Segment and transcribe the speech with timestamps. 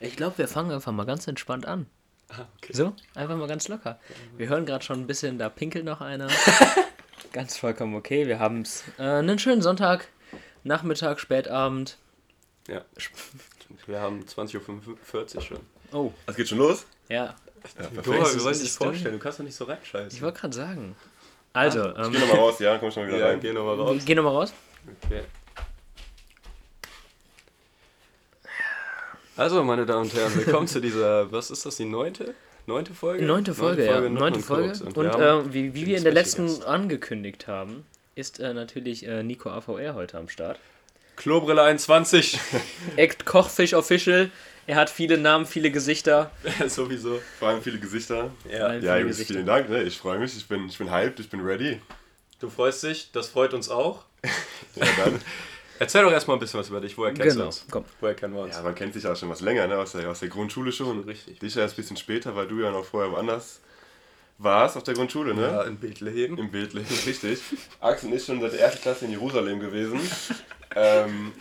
[0.00, 1.86] Ich glaube, wir fangen einfach mal ganz entspannt an.
[2.28, 2.72] Ah, okay.
[2.72, 3.98] So, einfach mal ganz locker.
[4.36, 6.28] Wir hören gerade schon ein bisschen, da pinkelt noch einer.
[7.32, 8.26] ganz vollkommen okay.
[8.26, 10.08] Wir haben es äh, einen schönen Sonntag,
[10.64, 11.98] Nachmittag, Spätabend.
[12.68, 12.84] Ja.
[13.86, 15.58] Wir haben 20.45 Uhr schon.
[15.92, 16.86] Oh, Was geht schon los?
[17.08, 17.34] ja.
[17.80, 18.06] Ja, Du, perfekt.
[18.06, 18.12] wir
[18.44, 20.20] wollen ist dich es vorstellen, du kannst doch nicht so Ich reinscheißen.
[20.22, 20.94] wollte gerade sagen.
[21.52, 23.40] Also, Ich ähm, geh nochmal raus, ja, komm schon mal wieder Ja, rein.
[23.40, 24.02] geh nochmal raus.
[24.04, 24.52] geh nochmal raus.
[25.04, 25.22] Okay.
[29.38, 32.34] Also, meine Damen und Herren, willkommen zu dieser, was ist das, die neunte?
[32.64, 33.22] Neunte Folge?
[33.22, 34.00] Neunte Folge, ja.
[34.00, 34.82] Nutten Neunte und Folge.
[34.82, 36.64] Und, wir haben äh, wie, wie wir in der letzten Guest.
[36.64, 40.58] angekündigt haben, ist äh, natürlich äh, Nico AVR heute am Start.
[41.16, 42.40] Klobrille 21.
[42.96, 44.30] Act Kochfisch Official.
[44.66, 46.30] Er hat viele Namen, viele Gesichter.
[46.66, 47.20] Sowieso.
[47.38, 48.30] Vor allem viele Gesichter.
[48.50, 48.72] Ja.
[48.72, 49.34] Ja, viele Jungs, Gesichter.
[49.34, 49.82] vielen Dank, ne?
[49.82, 51.82] Ich freue mich, ich bin, ich bin hyped, ich bin ready.
[52.40, 54.04] Du freust dich, das freut uns auch.
[54.76, 55.20] Ja, dann.
[55.78, 56.96] Erzähl doch erstmal ein bisschen was über dich.
[56.96, 57.66] Woher kennst du Genau, uns?
[57.70, 57.84] komm.
[58.00, 58.56] Woher kennen wir uns?
[58.56, 59.78] Ja, man kennt sich ja schon was länger, ne?
[59.78, 61.00] Aus der, aus der Grundschule schon.
[61.04, 61.38] Richtig.
[61.38, 63.60] Dich erst ein bisschen später, weil du ja noch vorher woanders
[64.38, 65.42] warst auf der Grundschule, ne?
[65.42, 66.36] Ja, in Bethlehem.
[66.38, 67.40] Im Bildleben, richtig.
[67.80, 69.98] Axel ist schon seit der ersten Klasse in Jerusalem gewesen.
[70.76, 71.32] ähm,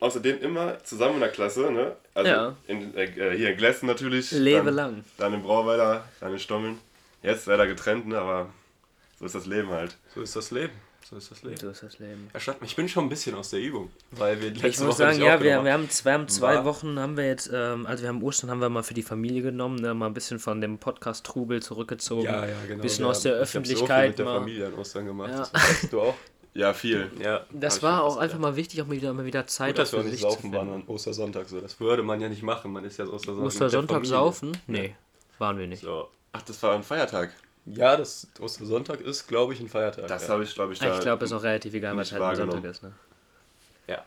[0.00, 1.96] außerdem immer zusammen in der Klasse, ne?
[2.14, 2.56] Also Ja.
[2.66, 4.30] in, äh, hier in Glessen natürlich.
[4.32, 5.04] Lebe dann, lang.
[5.18, 6.78] Dann in Brauweiler, dann in Stommeln.
[7.22, 8.18] Jetzt leider getrennt, ne?
[8.18, 8.50] Aber
[9.18, 9.96] so ist das Leben halt.
[10.14, 10.72] So ist das Leben.
[11.08, 11.56] So ist das Leben.
[11.56, 12.28] So ist das Leben.
[12.32, 14.88] Herr Stadt, ich bin schon ein bisschen aus der Übung, weil wir letzte Ich muss
[14.88, 17.86] Woche sagen, ja, wir, wir haben zwei, haben zwei War- Wochen haben wir jetzt, ähm,
[17.86, 20.38] also wir haben Ostern haben wir mal für die Familie genommen, ne, mal ein bisschen
[20.38, 22.24] von dem Podcast Trubel zurückgezogen.
[22.24, 22.82] Ja, ja, genau.
[22.82, 24.26] Bisschen Wir aus der hab so viel Öffentlichkeit mit der.
[24.26, 25.30] Familie an Ostern gemacht.
[25.30, 25.48] Ja.
[25.90, 26.14] Du auch?
[26.54, 27.10] Ja, viel.
[27.18, 27.46] Ja.
[27.50, 30.02] Das war auch einfach mal wichtig, auch mal wieder, mal wieder Zeit Gut, dass wir
[30.04, 31.48] nicht saufen waren an Ostersonntag.
[31.48, 31.60] So.
[31.60, 32.70] Das würde man ja nicht machen.
[32.72, 33.46] Man ist ja Ostersonntag.
[33.46, 34.56] Ostersonntag saufen?
[34.66, 34.94] Nee,
[35.38, 35.82] waren wir nicht.
[35.82, 36.08] So.
[36.32, 37.32] Ach, das war ein Feiertag.
[37.64, 40.08] Ja, das Ostersonntag ist, glaube ich, ein Feiertag.
[40.08, 40.28] Das ja.
[40.34, 40.94] habe ich, glaube ich, da.
[40.96, 42.52] Ich glaube, ist auch relativ egal, was halt am wahrgenommen.
[42.52, 42.82] Sonntag ist.
[42.82, 42.92] Ne?
[43.86, 44.04] Ja.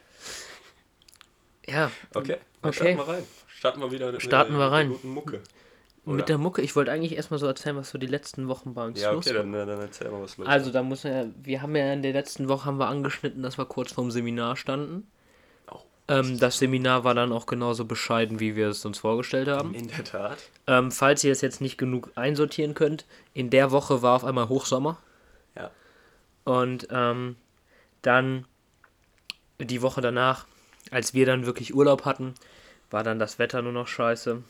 [1.68, 2.74] Ja, Okay, dann Okay.
[2.74, 3.24] starten wir rein.
[3.48, 4.88] Starten wir wieder mit Starten wir mit rein.
[4.90, 5.42] der guten Mucke.
[6.06, 8.86] mit der Mucke, ich wollte eigentlich erstmal so erzählen, was so die letzten Wochen bei
[8.86, 9.44] uns Ja, los okay, war.
[9.44, 10.48] dann, dann erzähl mal was los.
[10.48, 13.42] Also da muss man ja, wir haben ja in der letzten Woche haben wir angeschnitten,
[13.42, 15.08] dass wir kurz vorm Seminar standen.
[16.08, 19.74] Ähm, das Seminar war dann auch genauso bescheiden, wie wir es uns vorgestellt haben.
[19.74, 20.38] In der Tat.
[20.68, 24.48] Ähm, falls ihr es jetzt nicht genug einsortieren könnt, in der Woche war auf einmal
[24.50, 24.98] Hochsommer
[25.56, 25.72] Ja.
[26.44, 27.36] und ähm,
[28.04, 28.46] dann
[29.60, 30.46] die Woche danach,
[30.92, 32.36] als wir dann wirklich Urlaub hatten,
[32.92, 34.44] war dann das Wetter nur noch scheiße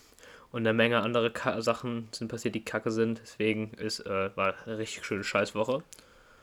[0.52, 3.20] und eine Menge andere Ka Sachen sind passiert, die kacke sind.
[3.24, 5.84] Deswegen ist, äh, war eine richtig schöne Scheißwoche.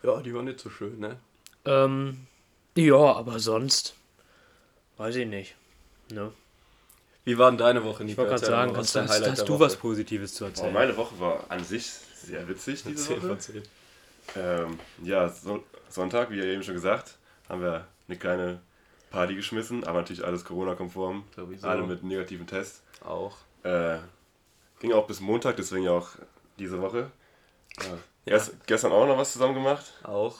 [0.03, 1.19] Ja, die war nicht so schön, ne?
[1.65, 2.27] Ähm,
[2.77, 3.95] ja, aber sonst
[5.03, 5.57] weiß ich nicht.
[6.13, 6.33] Ne?
[7.25, 9.77] Wie war denn deine Woche, Ich wollte gerade sagen, hast, du- hast, hast du was
[9.77, 10.73] Positives zu Boah, erzählen?
[10.73, 13.29] meine Woche war an sich sehr witzig diese 10 Woche.
[13.29, 13.63] von 10.
[14.37, 17.17] Ähm, ja, so, Sonntag, wie eben schon gesagt,
[17.49, 18.61] haben wir eine kleine
[19.11, 21.25] Party geschmissen, aber natürlich alles Corona-konform.
[21.63, 22.83] Alle mit negativen Test.
[23.05, 23.37] Auch.
[23.65, 23.99] Äh,
[24.81, 26.11] ging auch bis Montag, deswegen ja auch
[26.59, 27.11] diese Woche.
[27.81, 27.87] Ja.
[28.25, 28.37] Ja.
[28.37, 30.39] Gest, gestern auch noch was zusammen gemacht Auch.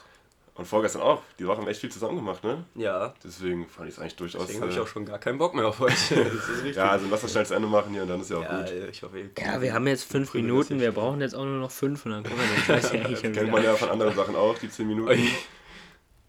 [0.55, 1.23] Und vorgestern auch.
[1.39, 2.65] Die Woche haben wir echt viel zusammen gemacht, ne?
[2.75, 3.15] Ja.
[3.25, 4.43] Deswegen fand ich es eigentlich durchaus.
[4.43, 6.77] Deswegen habe ich äh, auch schon gar keinen Bock mehr auf richtig.
[6.77, 8.61] ja, also lass das schnell zu Ende machen hier und dann ist ja auch Ja,
[8.61, 8.71] gut.
[8.91, 12.05] ich hoffe, Ja, wir haben jetzt fünf Minuten, wir brauchen jetzt auch nur noch fünf
[12.05, 14.59] und dann können wir den Scheiß ja eigentlich Kennt man ja von anderen Sachen auch,
[14.59, 15.19] die 10 Minuten.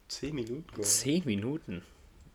[0.08, 0.84] 10 Minuten?
[0.84, 1.82] Zehn Minuten.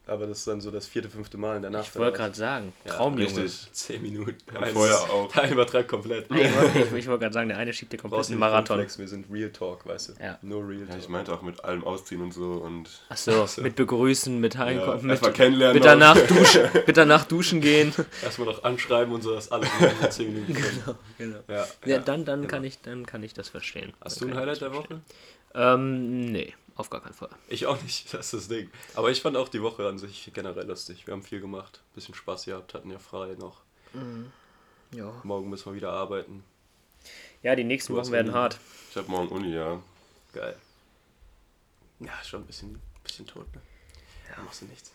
[0.08, 1.88] Aber das ist dann so das vierte, fünfte Mal in der Nacht.
[1.92, 3.36] Ich wollte gerade sagen, Ja, Traumjunge.
[3.44, 3.72] Richtig.
[3.72, 4.34] 10 Minuten.
[4.56, 5.30] Und vorher auch.
[5.32, 6.24] Der übertreibt komplett.
[6.30, 8.76] Ich wollte ich, ich wollte gerade sagen, der eine schiebt dir komplett Brauchst einen Marathon.
[8.76, 10.12] Komplex, wir sind Real Talk, weißt du?
[10.22, 10.38] Ja.
[10.42, 10.98] No Real Ja, Talk.
[10.98, 13.60] ich meinte auch mit allem ausziehen und so und Achso, so.
[13.62, 15.74] mit begrüßen, mit ja, heimkommen, mit, erstmal kennenlernen.
[15.74, 17.92] mit danach duschen, mit danach duschen gehen.
[18.22, 19.66] Erstmal noch anschreiben und so, dass alle
[20.02, 20.97] in 10 Minuten können.
[21.18, 21.38] Genau.
[21.48, 23.92] Ja, Ja, dann, dann, kann ich, dann kann ich das verstehen.
[24.02, 25.00] Hast Dann du ein Highlight der Woche?
[25.54, 27.31] Ähm, nee, auf gar keinen Fall.
[27.49, 28.71] Ich auch nicht, das ist das Ding.
[28.94, 31.06] Aber ich fand auch die Woche an sich generell lustig.
[31.06, 33.62] Wir haben viel gemacht, bisschen Spaß gehabt, hatten ja frei noch.
[34.93, 35.12] Ja.
[35.25, 36.44] Morgen müssen wir wieder arbeiten.
[37.43, 38.37] Ja, die nächsten Wochen werden Uni.
[38.37, 38.59] hart.
[38.91, 39.81] Ich habe morgen Uni, ja.
[40.33, 40.56] Geil.
[42.00, 43.60] Ja, schon ein bisschen, bisschen tot, ne?
[44.31, 44.43] Ja.
[44.43, 44.93] Machst du nichts.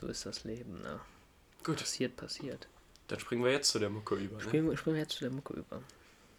[0.00, 1.00] So ist das Leben, ne?
[1.64, 2.68] Gut, Passiert, passiert.
[3.08, 4.52] dann springen wir jetzt zu der Mucke über, ne?
[4.52, 5.82] Wir- spielen wir jetzt zu der Mucke über.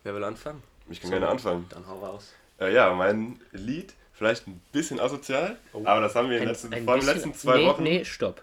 [0.04, 0.64] Wer will anfangen?
[0.90, 1.66] Ich kann gerne anfangen.
[1.70, 2.32] Dann hau raus.
[2.60, 5.82] Äh, ja, mein Lied, vielleicht ein bisschen asozial, Oh.
[5.86, 7.84] aber das haben wir in den letzten, vor allem in den letzten zwei nee, Wochen.
[7.84, 8.42] Nee, stopp.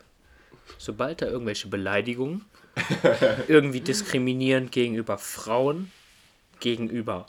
[0.78, 2.44] Sobald da irgendwelche Beleidigungen,
[3.48, 5.90] irgendwie diskriminierend gegenüber Frauen,
[6.60, 7.26] gegenüber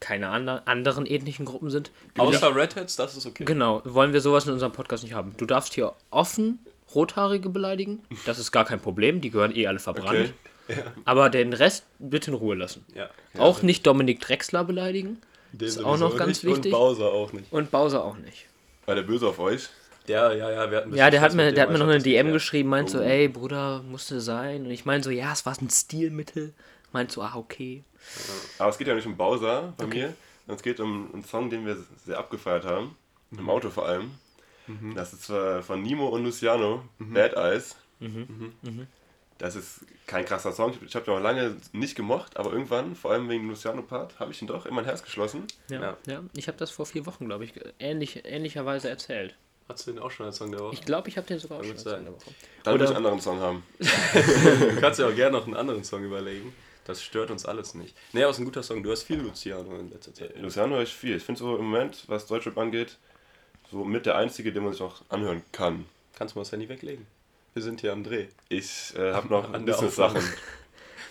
[0.00, 3.44] keine andre, anderen ethnischen Gruppen sind, Außer Redheads, das ist okay.
[3.44, 5.34] Genau, wollen wir sowas in unserem Podcast nicht haben.
[5.36, 6.58] Du darfst hier offen
[6.94, 10.34] Rothaarige beleidigen, das ist gar kein Problem, die gehören eh alle verbrannt.
[10.68, 10.82] Okay.
[11.04, 12.84] Aber den Rest bitte in Ruhe lassen.
[12.94, 13.08] Ja.
[13.38, 15.20] auch nicht Dominik Drexler beleidigen
[15.60, 16.72] Den ist auch noch ganz nicht wichtig.
[16.72, 17.52] Und Bowser auch nicht.
[17.52, 18.46] und Bowser auch nicht.
[18.86, 19.68] War der böse auf euch?
[20.06, 21.98] Ja, ja, ja, wir hatten ein Ja, der hat mir, der hat mir noch eine
[22.00, 23.02] DM geschrieben, meint so, Oh.
[23.02, 24.64] ey, Bruder, musste sein.
[24.64, 26.54] Und ich meinte so, ja, es war ein Stilmittel.
[26.92, 27.82] Meint so, ah, okay.
[28.58, 30.14] Aber es geht ja nicht um Bowser bei mir,
[30.46, 32.94] sondern es geht um einen Song, den wir sehr abgefeiert haben.
[33.30, 33.38] Mhm.
[33.40, 34.12] Im Auto vor allem.
[34.94, 37.76] Das ist zwar von Nimo und Luciano, Bad Eyes.
[38.00, 38.52] Mhm.
[39.38, 40.72] Das ist kein krasser Song.
[40.86, 44.32] Ich habe den auch lange nicht gemocht, aber irgendwann, vor allem wegen dem Luciano-Part, habe
[44.32, 45.44] ich ihn doch in mein Herz geschlossen.
[45.68, 45.96] Ja, ja.
[46.06, 46.22] Ja.
[46.34, 49.34] ich habe das vor vier Wochen, glaube ich, ähnlich, ähnlicherweise erzählt.
[49.68, 50.74] Hast du den auch schon als Song der Woche?
[50.74, 52.30] Ich glaube, ich habe den sogar auch schon als in der Woche.
[52.62, 53.62] Dann Oder- will ich einen anderen Song haben.
[53.80, 56.54] Du kannst ja auch gerne noch einen anderen Song überlegen.
[56.84, 57.96] Das stört uns alles nicht.
[58.12, 58.80] Nee, aber es ist ein guter Song.
[58.84, 60.38] Du hast viel Luciano in letzter Zeit.
[60.40, 61.16] Luciano höre ich viel.
[61.16, 62.96] Ich finde so im Moment, was Deutschrap angeht,
[63.72, 65.84] so mit der einzige, den man sich auch anhören kann.
[66.14, 67.06] Kannst du mal das Handy weglegen?
[67.56, 68.26] Wir sind hier am Dreh.
[68.50, 70.18] Ich äh, habe noch der Business-Sachen.
[70.18, 70.36] Aufnahme.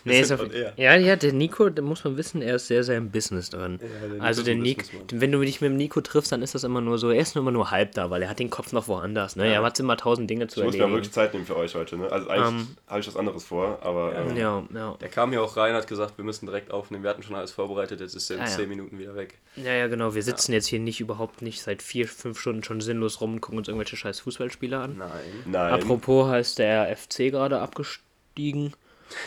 [0.05, 0.41] Nee, ist auf,
[0.77, 3.79] ja, ja, der Nico, da muss man wissen, er ist sehr, sehr im Business drin.
[3.81, 6.63] Ja, der also der Nico, wenn du dich mit dem Nico triffst, dann ist das
[6.63, 8.71] immer nur so, er ist nur immer nur halb da, weil er hat den Kopf
[8.71, 9.35] noch woanders.
[9.35, 9.47] Ne?
[9.47, 11.13] Er hat immer tausend Dinge zu Ich muss mir wirklich erledigen.
[11.13, 11.97] Zeit nehmen für euch heute.
[11.97, 12.11] Ne?
[12.11, 12.67] Also eigentlich Ähm.
[12.87, 14.95] habe ich was anderes vor, aber ähm, Ja, ja.
[15.01, 17.03] Der kam hier auch rein, hat gesagt, wir müssen direkt aufnehmen.
[17.03, 18.51] Wir hatten schon alles vorbereitet, jetzt ist er in Ah, ja.
[18.51, 19.39] 10 Minuten wieder weg.
[19.55, 20.13] Ja, ja, genau.
[20.13, 23.41] Wir sitzen jetzt hier nicht überhaupt nicht seit vier, fünf Stunden schon sinnlos rum und
[23.41, 24.97] gucken uns irgendwelche scheiß Fußballspieler an.
[24.99, 25.09] Nein.
[25.45, 25.73] nein.
[25.73, 28.73] Apropos heißt der FC gerade abgestiegen.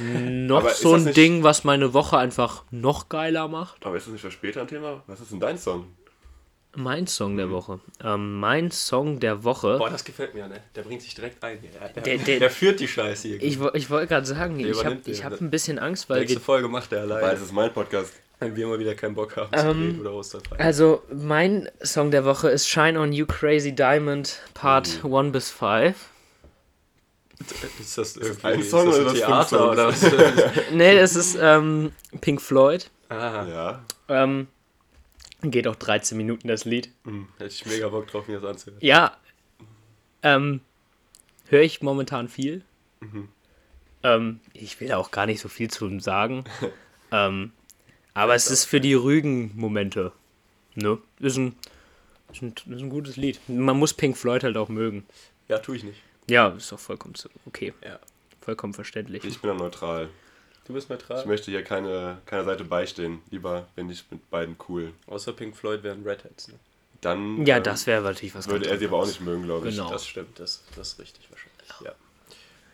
[0.01, 3.85] Noch Aber so ein nicht- Ding, was meine Woche einfach noch geiler macht.
[3.87, 5.03] Aber ist das nicht für später ein Thema?
[5.07, 5.87] Was ist denn dein Song?
[6.77, 7.81] Mein Song der Woche.
[8.05, 9.79] Ähm, mein Song der Woche.
[9.79, 10.61] Boah, das gefällt mir, ne?
[10.77, 11.59] Der bringt sich direkt ein.
[11.63, 13.43] Der, der, Der- der, der- führt die Scheiße hier.
[13.43, 16.69] Ich, ich wollte gerade sagen, ich habe hab ein bisschen Angst, weil Nächste wir, Folge
[16.69, 17.37] macht er Weil allein.
[17.37, 18.13] es ist mein Podcast.
[18.41, 20.61] Wenn wir mal wieder keinen Bock haben Ähm, zu reden oder Osterfeier.
[20.61, 25.97] also mein Song der Woche ist Shine on You Crazy Diamond Part 1 bis 5.
[27.81, 29.15] Ist das irgendwie ein Song ist das oder ein das
[29.51, 30.03] Theater oder was?
[30.73, 32.91] Nee, es ist ähm, Pink Floyd.
[33.09, 33.85] ah, Ja.
[34.09, 34.49] Ähm,
[35.43, 36.91] geht auch 13 Minuten das Lied.
[37.05, 38.81] hm, hätte ich mega Bock drauf, mir das anzuhören.
[38.81, 39.17] Ja,
[40.23, 40.61] ähm,
[41.49, 42.63] höre ich momentan viel.
[43.01, 43.29] Mhm.
[44.03, 46.45] Ähm, ich will auch gar nicht so viel zu sagen.
[47.13, 47.53] ähm,
[48.15, 50.13] aber es ist für die ruhigen Momente.
[50.75, 50.99] Ne?
[51.21, 51.55] Ist ein,
[52.33, 53.41] ist, ein, ist ein gutes Lied.
[53.49, 55.07] Man muss Pink Floyd halt auch mögen.
[55.49, 56.01] Ja, tue ich nicht.
[56.29, 57.73] Ja, ist doch vollkommen so- okay.
[57.85, 57.99] Ja.
[58.41, 59.25] Vollkommen verständlich.
[59.25, 60.09] Ich bin da neutral.
[60.67, 61.27] Du bist Ich neutral.
[61.27, 63.23] möchte hier keine, keiner Seite beistehen.
[63.31, 64.93] Lieber bin ich mit beiden cool.
[65.07, 66.49] Außer Pink Floyd wären Redheads.
[66.49, 66.55] Ne?
[67.01, 69.69] Dann ja, ähm, das wäre natürlich was würde er sie aber auch nicht mögen, glaube
[69.69, 69.77] ich.
[69.77, 69.91] Genau.
[69.91, 71.97] Das stimmt, das, das ist richtig wahrscheinlich.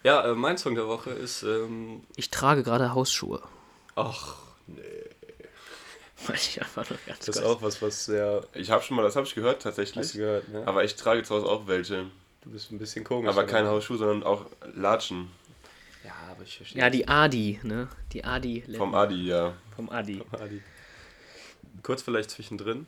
[0.02, 1.42] Ja, ja äh, mein Song der Woche ist.
[1.44, 3.42] Ähm, Ich trage gerade Hausschuhe.
[3.96, 4.36] ach,
[4.66, 4.80] nee.
[6.34, 8.44] Ich einfach nur ganz Das ist auch was, was sehr.
[8.54, 10.12] Ich habe schon mal, das habe ich gehört Hast tatsächlich.
[10.12, 10.66] du gehört, ne?
[10.66, 12.06] Aber ich trage zu Hause auch welche.
[12.44, 13.29] Du bist ein bisschen komisch.
[13.29, 13.50] Aber oder?
[13.50, 15.31] keine Hausschuhe, sondern auch Latschen.
[16.05, 16.82] Ja, aber ich verstehe.
[16.82, 17.88] Ja, die Adi, ne?
[18.12, 18.62] Die Adi.
[18.76, 19.55] Vom Adi, ja.
[19.75, 20.23] Vom Adi.
[20.32, 20.62] Adi.
[21.82, 22.87] Kurz vielleicht zwischendrin.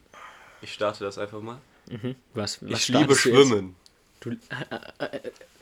[0.61, 1.58] Ich starte das einfach mal.
[1.91, 2.17] Mhm.
[2.35, 3.49] Was, was ich liebe startest du jetzt?
[3.49, 3.76] Schwimmen.
[4.20, 4.37] Du,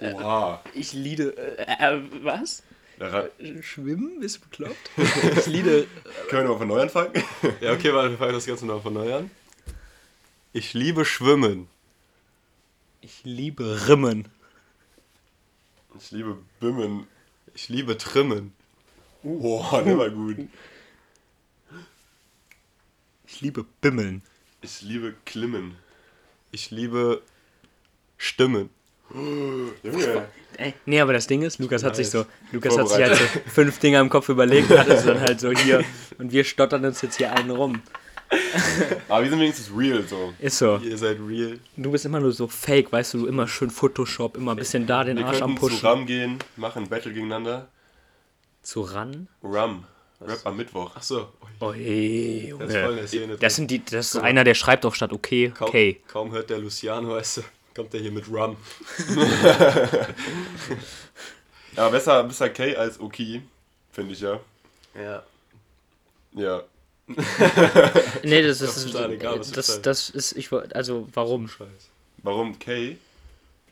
[0.00, 0.62] Oha.
[0.74, 1.36] ich liebe.
[1.36, 2.62] Äh, äh, was?
[2.98, 3.28] Daran,
[3.60, 4.20] Schwimmen?
[4.20, 4.90] Bist du bekloppt?
[5.36, 5.86] ich liebe.
[6.28, 7.12] können wir mal von neu anfangen?
[7.60, 9.30] Ja, okay, warte, wir fangen das Ganze noch von neu an.
[10.52, 11.68] Ich liebe Schwimmen.
[13.04, 14.24] Ich liebe Rimmen.
[16.00, 17.06] Ich liebe Bimmen.
[17.52, 18.54] Ich liebe Trimmen.
[19.22, 20.38] Boah, der war gut.
[23.26, 24.22] Ich liebe Bimmeln.
[24.62, 25.76] Ich liebe Klimmen.
[26.50, 27.20] Ich liebe
[28.16, 28.70] Stimmen.
[29.12, 30.28] Junge.
[30.56, 33.24] Ey, nee, aber das Ding ist, Lukas hat sich so, Lukas hat sich halt so
[33.50, 35.84] fünf Dinger im Kopf überlegt und hat es dann halt so hier
[36.16, 37.82] und wir stottern uns jetzt hier einen rum.
[39.08, 40.32] Aber wir sind wenigstens real so.
[40.38, 40.78] Ist so.
[40.78, 41.58] Ihr seid real.
[41.76, 45.04] Du bist immer nur so fake, weißt du, immer schön Photoshop, immer ein bisschen da
[45.04, 45.86] den Wir Arsch am könnten zu Pushen.
[45.88, 47.68] Ram gehen, machen Battle gegeneinander.
[48.62, 49.28] Zu ran?
[49.42, 49.84] Ram.
[50.20, 50.92] Rap am Mittwoch.
[50.94, 51.28] Ach so.
[51.60, 52.96] Oh je, Das ist voll in Junge.
[52.96, 53.36] der Szene.
[53.36, 56.00] Das sind die, das ist einer, der schreibt auch statt okay, kaum, okay.
[56.08, 57.42] kaum hört der Luciano, weißt du,
[57.74, 58.56] kommt der hier mit Rum.
[61.76, 63.42] Ja, besser, besser K als Oki,
[63.90, 64.38] finde ich ja.
[64.94, 65.22] Ja.
[66.32, 66.62] Ja.
[68.22, 69.86] Nee, das Das ist, ist total egal, das, sagst.
[69.86, 71.48] das ist, ich wollte, also warum?
[72.22, 72.96] Warum K?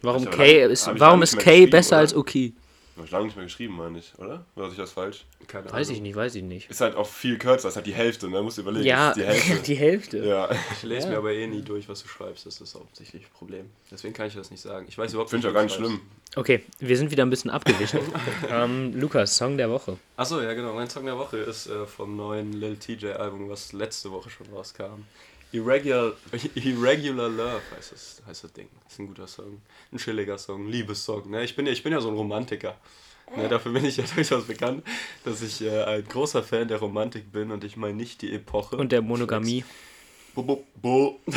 [0.03, 2.01] Warum Hab ich K aber ist, warum ist nicht mehr K geschrieben, besser oder?
[2.01, 2.53] als okay?
[2.96, 4.44] Hab ich lange nicht mehr geschrieben, meine ich, oder?
[4.54, 5.25] Oder ich das falsch?
[5.49, 5.96] Keine Weiß Ahnung.
[5.96, 6.70] ich nicht, weiß ich nicht.
[6.70, 8.42] Ist halt auch viel kürzer, ist halt die Hälfte, ne?
[8.42, 8.84] Musst du überlegen.
[8.87, 9.62] Ja, die Hälfte.
[9.66, 10.18] die Hälfte.
[10.18, 10.50] ja.
[10.72, 11.12] Ich lese Ja.
[11.12, 12.44] mir aber eh nie durch, was du schreibst.
[12.44, 13.70] Das ist das hauptsächliche Problem.
[13.90, 14.84] Deswegen kann ich das nicht sagen.
[14.88, 16.00] Ich weiß überhaupt Finde ich auch gar nicht schlimm.
[16.37, 18.00] Okay, wir sind wieder ein bisschen abgewichen.
[18.50, 19.96] ähm, Lukas, Song der Woche.
[20.16, 20.75] Achso, ja genau.
[20.75, 24.46] Mein Song der Woche ist äh, vom neuen Lil TJ Album, was letzte Woche schon
[24.49, 25.04] rauskam.
[25.52, 26.12] Irregular,
[26.54, 28.68] Irregular Love heißt das, heißt das Ding.
[28.88, 29.61] Ist ein guter Song.
[29.92, 31.30] Ein chilliger Song, ein Liebessong.
[31.30, 31.44] Ne?
[31.44, 32.76] Ich, bin ja, ich bin ja so ein Romantiker.
[33.37, 33.49] Ne?
[33.49, 34.82] Dafür bin ich ja durchaus bekannt,
[35.25, 38.76] dass ich äh, ein großer Fan der Romantik bin und ich meine nicht die Epoche.
[38.76, 39.64] Und der Monogamie.
[40.35, 41.21] Bo, bo, bo.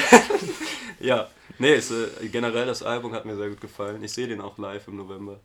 [0.99, 1.29] Ja,
[1.59, 4.03] nee, ist, äh, generell das Album hat mir sehr gut gefallen.
[4.03, 5.39] Ich sehe den auch live im November.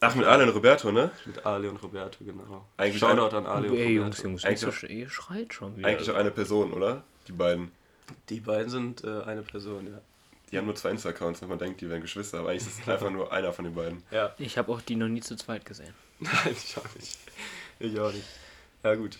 [0.00, 1.10] Ach, mit Alan Roberto, ne?
[1.26, 2.64] Mit Ali und Roberto, genau.
[2.76, 4.02] Eigentlich Shoutout an Ali und Ey, Roberto.
[4.02, 5.88] Jungs, Jungs, Eigentlich so ihr schreit schon wieder.
[5.88, 7.02] Eigentlich auch eine Person, oder?
[7.26, 7.70] Die beiden.
[8.28, 10.00] Die beiden sind äh, eine Person, ja.
[10.50, 12.88] Die haben nur zwei Insta-Accounts und man denkt, die wären Geschwister, aber eigentlich ist es
[12.88, 14.02] einfach nur einer von den beiden.
[14.10, 15.92] Ja, Ich habe auch die noch nie zu zweit gesehen.
[16.20, 17.18] nein, ich auch nicht.
[17.80, 18.24] Ich auch nicht.
[18.82, 19.18] Ja, gut.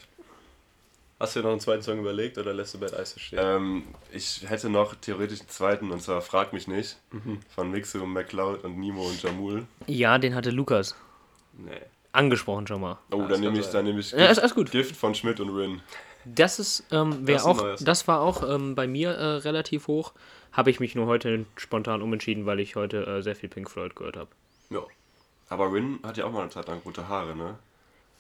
[1.21, 3.39] Hast du dir noch einen zweiten Song überlegt oder lässt du Bad Ice so stehen?
[3.43, 7.41] Ähm, ich hätte noch theoretisch einen zweiten, und zwar Frag mich nicht, Mhm.
[7.55, 9.67] von Mixu, McCloud und Nemo und Jamul.
[9.87, 10.95] Ja, den hatte Lukas
[11.55, 11.73] Nee.
[12.13, 12.99] angesprochen schon mal.
[13.11, 14.71] Oh, Ah, dann nehme ich, dann nehme ich Ja, ist alles gut.
[14.71, 15.83] Gift von Schmidt und Rin.
[16.25, 17.85] Das ist, ähm, Das auch, neues.
[17.85, 20.13] das war auch ähm, bei mir äh, relativ hoch.
[20.53, 23.95] Habe ich mich nur heute spontan umentschieden, weil ich heute äh, sehr viel Pink Floyd
[23.97, 24.31] gehört habe.
[24.71, 24.81] Ja.
[25.49, 27.59] Aber Rin hat ja auch mal eine Zeit lang rote Haare, ne?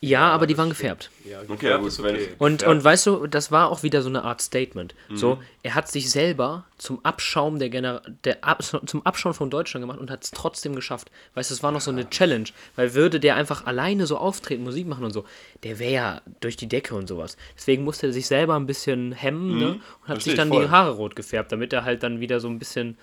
[0.00, 1.10] Ja, aber die waren gefärbt.
[1.24, 2.28] Ja, Okay, gefärbt gut, ist wenn- okay.
[2.38, 4.94] Und, und weißt du, das war auch wieder so eine Art Statement.
[5.12, 9.82] So, er hat sich selber zum Abschaum der, Gener der Ab zum Abschaum von Deutschland
[9.82, 11.10] gemacht und hat es trotzdem geschafft.
[11.34, 14.62] Weißt du, es war noch so eine Challenge, weil würde der einfach alleine so auftreten,
[14.62, 15.24] Musik machen und so,
[15.64, 17.36] der wäre ja durch die Decke und sowas.
[17.56, 19.68] Deswegen musste er sich selber ein bisschen hemmen ne?
[19.72, 22.38] und hat versteh sich ich dann die Haare rot gefärbt, damit er halt dann wieder
[22.38, 22.96] so ein bisschen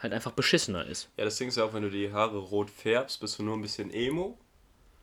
[0.00, 1.08] halt einfach beschissener ist.
[1.16, 3.56] Ja, das Ding ist ja auch, wenn du die Haare rot färbst, bist du nur
[3.56, 4.36] ein bisschen emo,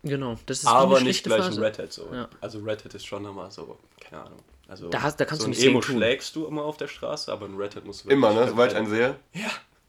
[0.03, 1.59] Genau, das ist aber nicht gleich Phase.
[1.59, 2.07] ein Redhead so.
[2.13, 2.29] Ja.
[2.41, 4.39] Also Redhead ist schon nochmal so, keine Ahnung.
[4.67, 5.95] Also Da hast- da kannst so du ein nicht Emo tun.
[5.97, 8.47] schlägst du immer auf der Straße, aber ein Redhead musst du Immer, ne?
[8.47, 9.15] Sobald ich einen sehe,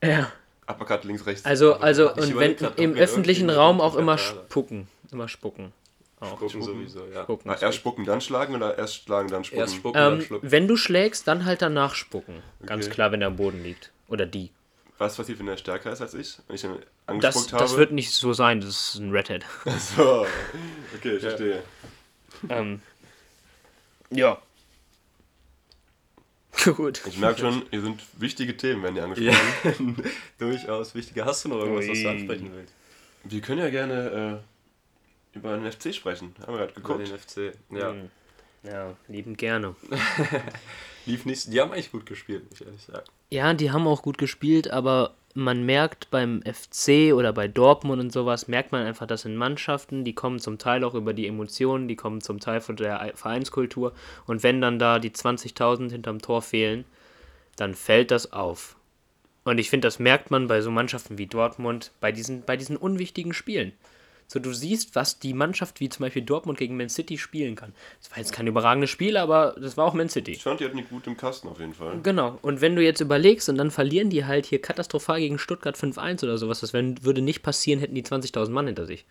[0.03, 0.33] Ja.
[0.67, 1.45] Uppercut links, rechts.
[1.45, 4.89] Also, also und wenn grad, im öffentlichen Raum auch immer spucken.
[5.13, 5.73] Immer spucken.
[6.21, 6.39] Auch.
[6.39, 7.23] Gucken sowieso, ja.
[7.25, 7.43] Spucken.
[7.49, 9.61] Na, erst spucken, dann schlagen oder erst schlagen, dann spucken?
[9.61, 10.51] Erst spucken, dann Ähm, schlucken.
[10.51, 12.43] wenn du schlägst, dann halt danach spucken.
[12.67, 12.95] Ganz Okay.
[12.95, 13.91] klar, wenn er am Boden liegt.
[14.09, 14.51] Oder die.
[15.01, 16.37] Was passiert, wenn er stärker ist als ich?
[16.47, 17.79] Wenn ich ihn Das, angespuckt das habe?
[17.81, 19.47] wird nicht so sein, das ist ein Redhead.
[19.97, 20.27] So,
[20.95, 21.63] okay, ich verstehe.
[22.51, 22.83] ähm,
[24.11, 24.41] ja.
[26.77, 27.01] Gut.
[27.07, 29.97] Ich merke schon, hier sind wichtige Themen, werden hier angesprochen.
[30.05, 31.25] Ja, durchaus wichtiger.
[31.25, 32.75] Hast du noch irgendwas, was du ansprechen willst?
[33.25, 34.43] Wir können ja gerne
[35.35, 36.35] äh, über den FC sprechen.
[36.43, 37.09] Haben wir gerade Über geguckt.
[37.09, 37.57] den FC.
[37.71, 37.93] Ja.
[37.93, 38.11] Hm.
[38.63, 39.75] Ja, liebend gerne.
[41.07, 41.53] Lief nicht.
[41.53, 43.05] Die haben eigentlich gut gespielt, muss ich ehrlich sagen.
[43.31, 48.13] Ja, die haben auch gut gespielt, aber man merkt beim FC oder bei Dortmund und
[48.13, 51.89] sowas, merkt man einfach, das sind Mannschaften, die kommen zum Teil auch über die Emotionen,
[51.89, 53.93] die kommen zum Teil von der Vereinskultur
[54.27, 56.85] und wenn dann da die 20.000 hinterm Tor fehlen,
[57.57, 58.77] dann fällt das auf.
[59.45, 62.77] Und ich finde, das merkt man bei so Mannschaften wie Dortmund, bei diesen, bei diesen
[62.77, 63.73] unwichtigen Spielen.
[64.33, 67.73] So, du siehst, was die Mannschaft wie zum Beispiel Dortmund gegen Man City spielen kann.
[68.01, 70.31] Das war jetzt kein überragendes Spiel, aber das war auch Man City.
[70.31, 71.99] Ich fand, die hatten die gut im Kasten auf jeden Fall.
[72.05, 75.77] Genau, und wenn du jetzt überlegst und dann verlieren die halt hier katastrophal gegen Stuttgart
[75.77, 79.05] 5-1 oder sowas, das würde nicht passieren, hätten die 20.000 Mann hinter sich.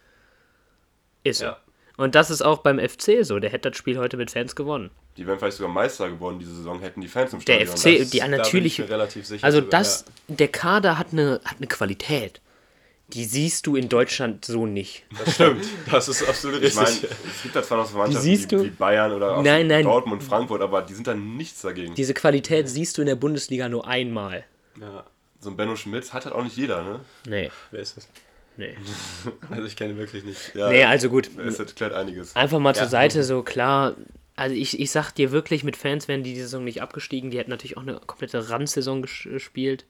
[1.25, 1.45] Ist so.
[1.47, 1.57] Ja.
[1.97, 4.89] Und das ist auch beim FC so, der hätte das Spiel heute mit Fans gewonnen.
[5.17, 7.75] Die wären vielleicht sogar Meister geworden diese Saison, hätten die Fans im Der Stadion.
[7.75, 9.43] FC, Das- die natürlich, relativ sicher.
[9.43, 12.39] also das, der Kader hat eine, hat eine Qualität.
[13.13, 15.03] Die siehst du in Deutschland so nicht.
[15.17, 15.65] Das stimmt.
[15.91, 17.01] Das ist absolut Ich richtig.
[17.09, 19.83] meine, es gibt da zwar noch so Mannschaften wie, Bayern oder auch Nein, nein.
[19.83, 21.95] Dortmund, Frankfurt, aber die sind da nichts dagegen.
[21.95, 24.45] Diese Qualität siehst du in der Bundesliga nur einmal.
[24.79, 25.03] ja.
[25.41, 26.99] So ein Benno Schmitz hat halt auch nicht jeder, ne?
[27.25, 28.09] Nee, Wer ist das?
[28.57, 28.75] nee.
[29.49, 30.53] Also ich kenne wirklich nicht.
[30.53, 31.29] Ja, Nee, also gut.
[31.37, 32.35] Es erklärt einiges.
[32.35, 32.89] Einfach mal zur Ja.
[32.89, 33.95] Seite, so klar.
[34.35, 37.31] Also ich, ich sag dir wirklich, mit Fans wären die die Saison nicht abgestiegen.
[37.31, 39.85] Die hätten natürlich auch eine komplette Randsaison ges- gespielt.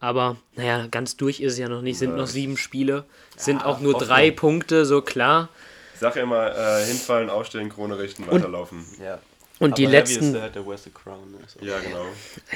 [0.00, 1.98] Aber, naja, ganz durch ist es ja noch nicht.
[1.98, 3.04] Sind noch sieben Spiele.
[3.36, 4.08] Sind auch nur Hoffnung.
[4.08, 5.50] drei Punkte, so klar.
[5.94, 8.84] Ich sag ja immer, äh, hinfallen, aufstehen, Krone richten, weiterlaufen.
[9.04, 9.18] Ja.
[9.58, 10.24] Und die Aber Heavy letzten.
[10.24, 11.32] Ist der, der West Crown.
[11.32, 11.38] Ne?
[11.46, 11.64] So.
[11.64, 12.06] Ja, genau.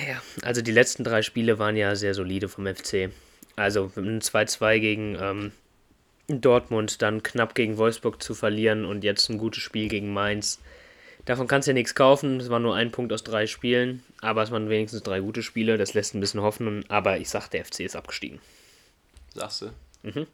[0.08, 3.10] Ja, also die letzten drei Spiele waren ja sehr solide vom FC.
[3.56, 5.52] Also ein 2-2 gegen ähm,
[6.28, 10.60] Dortmund, dann knapp gegen Wolfsburg zu verlieren und jetzt ein gutes Spiel gegen Mainz.
[11.26, 12.38] Davon kannst du ja nichts kaufen.
[12.40, 15.78] Es war nur ein Punkt aus drei Spielen, aber es waren wenigstens drei gute Spiele.
[15.78, 16.84] Das lässt ein bisschen hoffen.
[16.88, 18.40] Aber ich sag, der FC ist abgestiegen.
[19.34, 19.66] Sagst du?
[20.02, 20.26] Mhm.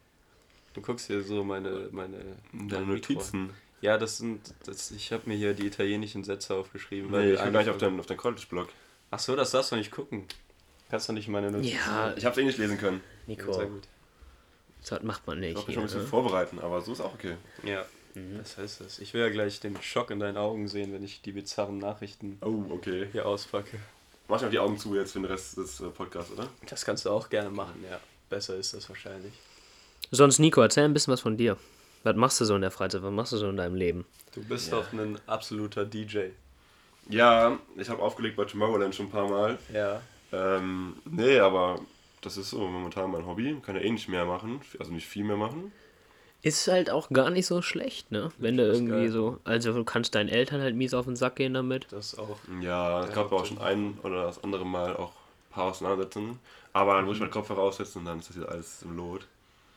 [0.73, 3.13] Du guckst hier so meine, meine, Deine mein Mikro.
[3.13, 3.49] Notizen.
[3.81, 4.53] Ja, das sind.
[4.65, 7.09] Das, ich habe mir hier die italienischen Sätze aufgeschrieben.
[7.09, 8.69] Nee, wir ich bin gleich auf deinen, auf deinen College-Blog.
[9.09, 10.25] Ach so, das darfst du nicht gucken.
[10.89, 11.77] Kannst du nicht meine Notizen.
[11.77, 13.01] Ja, Ich hab's eh nicht lesen können.
[13.27, 13.83] Nico, Sehr gut.
[14.87, 15.55] das macht man Ich nicht.
[15.55, 16.07] muss mich schon ein hier, bisschen ne?
[16.07, 17.35] vorbereiten, aber so ist auch okay.
[17.63, 17.85] Ja,
[18.37, 18.99] das heißt das.
[18.99, 22.37] Ich will ja gleich den Schock in deinen Augen sehen, wenn ich die bizarren Nachrichten
[22.41, 23.07] Oh, okay.
[23.11, 23.77] hier auspacke.
[24.27, 26.47] Mach ich mal die Augen zu jetzt für den Rest des äh, Podcasts, oder?
[26.69, 27.99] Das kannst du auch gerne machen, ja.
[28.29, 29.33] Besser ist das wahrscheinlich.
[30.11, 31.57] Sonst, Nico, erzähl ein bisschen was von dir.
[32.03, 33.03] Was machst du so in der Freizeit?
[33.03, 34.05] Was machst du so in deinem Leben?
[34.33, 36.29] Du bist doch ein absoluter DJ.
[37.09, 39.57] Ja, ich habe aufgelegt bei Tomorrowland schon ein paar Mal.
[39.73, 40.01] Ja.
[40.31, 41.79] Ähm, nee, aber
[42.21, 43.57] das ist so momentan mein Hobby.
[43.65, 45.71] Kann ja eh nicht mehr machen, also nicht viel mehr machen.
[46.43, 48.31] Ist halt auch gar nicht so schlecht, ne?
[48.39, 49.09] Wenn du irgendwie geil.
[49.11, 49.39] so.
[49.43, 51.85] Also, du kannst deinen Eltern halt mies auf den Sack gehen damit.
[51.91, 52.37] Das auch.
[52.61, 55.11] Ja, es gab auch schon ein oder das andere Mal auch
[55.51, 56.39] paar Auseinandersetzungen.
[56.73, 59.27] Aber dann muss ich meinen Kopf heraussetzen und dann ist das wieder alles im Lot.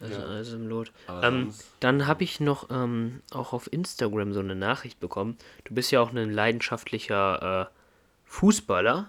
[0.01, 0.25] Ist Ja.
[0.25, 0.93] alles im Lot.
[1.23, 5.37] Ähm, dann habe ich noch ähm, auch auf Instagram so eine Nachricht bekommen.
[5.65, 7.75] Du bist ja auch ein leidenschaftlicher äh,
[8.25, 9.09] Fußballer.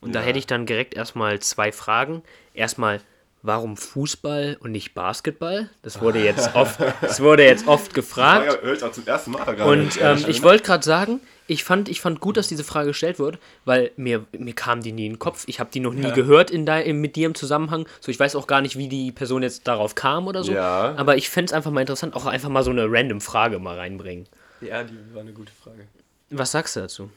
[0.00, 0.26] Und da Ja.
[0.26, 2.22] hätte ich dann direkt erstmal zwei Fragen.
[2.54, 3.00] Erstmal,
[3.42, 5.70] warum Fußball und nicht Basketball?
[5.82, 8.58] Das wurde jetzt oft, das wurde jetzt oft gefragt.
[8.62, 9.64] Ich auch zum ersten Mal gerade.
[9.64, 13.18] Und ähm, ich wollte gerade sagen, ich fand, ich fand gut, dass diese Frage gestellt
[13.18, 15.44] wurde, weil mir, mir kam die nie in den Kopf.
[15.46, 17.86] Ich habe die noch nie gehört in de, mit dir im Zusammenhang.
[18.00, 20.52] So, ich weiß auch gar nicht, wie die Person jetzt darauf kam oder so.
[20.52, 20.94] Ja.
[20.96, 23.76] Aber ich fände es einfach mal interessant, auch einfach mal so eine random Frage mal
[23.76, 24.26] reinbringen.
[24.60, 25.86] Ja, die war eine gute Frage.
[26.30, 27.10] Was sagst du dazu?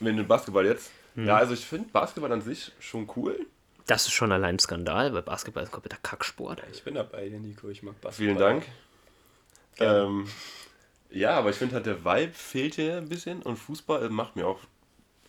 [0.00, 0.90] Wenn du Basketball jetzt.
[1.14, 1.26] Hm.
[1.26, 3.38] Ja, also ich finde Basketball an sich schon cool.
[3.86, 6.62] Das ist schon allein ein Skandal, weil Basketball ist ein kompletter Kacksport.
[6.72, 7.68] Ich bin dabei, Nico.
[7.68, 8.12] Ich mag Basketball.
[8.12, 8.66] Vielen Dank.
[9.78, 10.28] Ähm,
[11.10, 14.36] ja, aber ich finde halt der Vibe fehlt hier ein bisschen und Fußball äh, macht
[14.36, 14.60] mir auch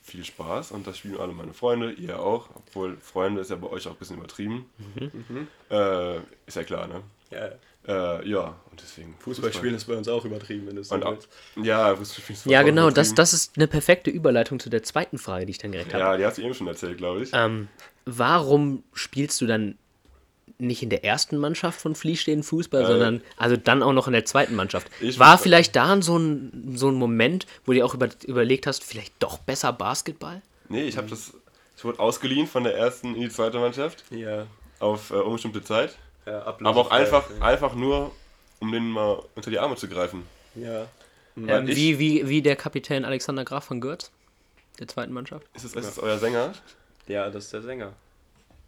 [0.01, 3.67] viel Spaß und das spielen alle meine Freunde, ihr auch, obwohl Freunde ist ja bei
[3.67, 4.69] euch auch ein bisschen übertrieben.
[4.95, 5.47] Mhm.
[5.69, 7.01] Äh, ist ja klar, ne?
[7.31, 7.53] Ja, ja.
[7.85, 9.15] Äh, ja, und deswegen.
[9.19, 11.27] Fußball spielen ist bei uns auch übertrieben, wenn du es so willst.
[11.55, 15.17] ja, Fußball spielen ist Ja, genau, das, das ist eine perfekte Überleitung zu der zweiten
[15.17, 16.03] Frage, die ich dann direkt habe.
[16.03, 17.31] Ja, die hast du eben schon erzählt, glaube ich.
[17.33, 17.67] Ähm,
[18.05, 19.77] warum spielst du dann
[20.59, 24.13] nicht in der ersten Mannschaft von Fließstehen Fußball, Äh, sondern also dann auch noch in
[24.13, 24.87] der zweiten Mannschaft?
[25.01, 28.67] Ich War vielleicht da so ein, so ein Moment, wo du dir auch über, überlegt
[28.67, 30.41] hast, vielleicht doch besser Basketball?
[30.69, 31.33] Nee, ich habe das.
[31.75, 34.45] Ich wurde ausgeliehen von der ersten in die zweite Mannschaft Ja,
[34.79, 35.95] auf äh, unbestimmte Zeit.
[36.25, 37.45] ja Aber auch einfach, Ja.
[37.45, 38.11] einfach nur,
[38.59, 40.23] um den mal unter die Arme zu greifen.
[40.55, 40.85] ja.
[41.35, 44.11] Ähm, ich- wie, wie, wie der Kapitän Alexander Graf von Görz,
[44.79, 45.47] der zweiten Mannschaft?
[45.55, 46.53] Ist das, ist das euer Sänger?
[47.07, 47.93] Ja, das ist der Sänger.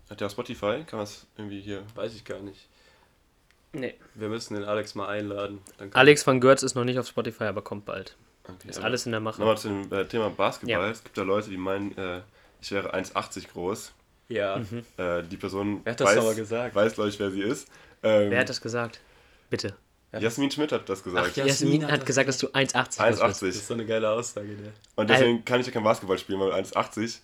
[0.09, 0.83] Hat der auf Spotify?
[0.85, 1.83] Kann man es irgendwie hier.
[1.95, 2.67] Weiß ich gar nicht.
[3.73, 3.95] Nee.
[4.13, 5.59] Wir müssen den Alex mal einladen.
[5.93, 8.15] Alex van Görz ist noch nicht auf Spotify, aber kommt bald.
[8.43, 9.39] Okay, Ist alles in der Mache.
[9.39, 10.85] Nochmal zu dem äh, Thema Basketball.
[10.85, 10.91] Ja.
[10.91, 12.21] Es gibt ja Leute, die meinen, äh,
[12.61, 13.93] ich wäre 1,80 groß.
[14.29, 14.61] Ja.
[14.97, 16.75] Äh, die Person Wer hat das weiß, aber gesagt?
[16.75, 17.67] weiß, glaube ich, wer sie ist.
[18.03, 18.99] Ähm, Wer hat das gesagt?
[19.49, 19.75] Bitte.
[20.11, 21.27] Jasmin Schmidt hat das gesagt.
[21.31, 21.45] Ach, ja.
[21.45, 23.01] Jasmin Jasmin hat gesagt, dass du 1,80 groß bist.
[23.01, 23.21] 1,80.
[23.21, 24.71] Das ist so eine geile Aussage, der.
[24.95, 27.19] Und deswegen kann ich ja kein Basketball spielen, weil 1,80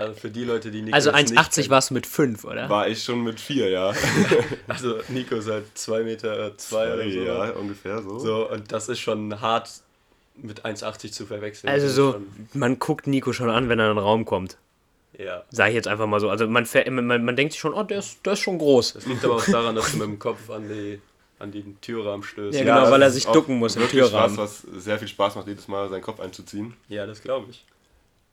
[0.00, 1.70] Also für die Leute, die Nico Also jetzt nicht 1,80 kennen.
[1.70, 2.68] warst du mit 5, oder?
[2.68, 3.92] war ich schon mit 4, ja.
[4.68, 7.20] Also Nico ist halt 2 Meter 2 oder so.
[7.20, 8.18] ja, ungefähr so.
[8.18, 9.70] So, und das ist schon hart
[10.36, 11.70] mit 1,80 zu verwechseln.
[11.70, 12.20] Also so,
[12.54, 14.56] man guckt Nico schon an, wenn er in den Raum kommt.
[15.18, 15.42] ja.
[15.50, 16.30] Sag ich jetzt einfach mal so.
[16.30, 18.94] Also man, man, man denkt sich schon, oh, der ist, der ist schon groß.
[18.94, 21.00] Das liegt aber auch daran, dass du mit dem Kopf an, die,
[21.38, 22.54] an den Türrahmen stößt.
[22.58, 24.36] Ja, Ja, genau, das weil er sich ducken muss im Türrahmen.
[24.38, 26.74] was, was sehr viel Spaß macht, jedes Mal seinen Kopf einzuziehen.
[26.88, 27.64] das glaube ich.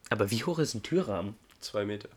[0.09, 1.35] Aber wie hoch ist ein Türrahmen?
[1.59, 2.09] 2 Meter.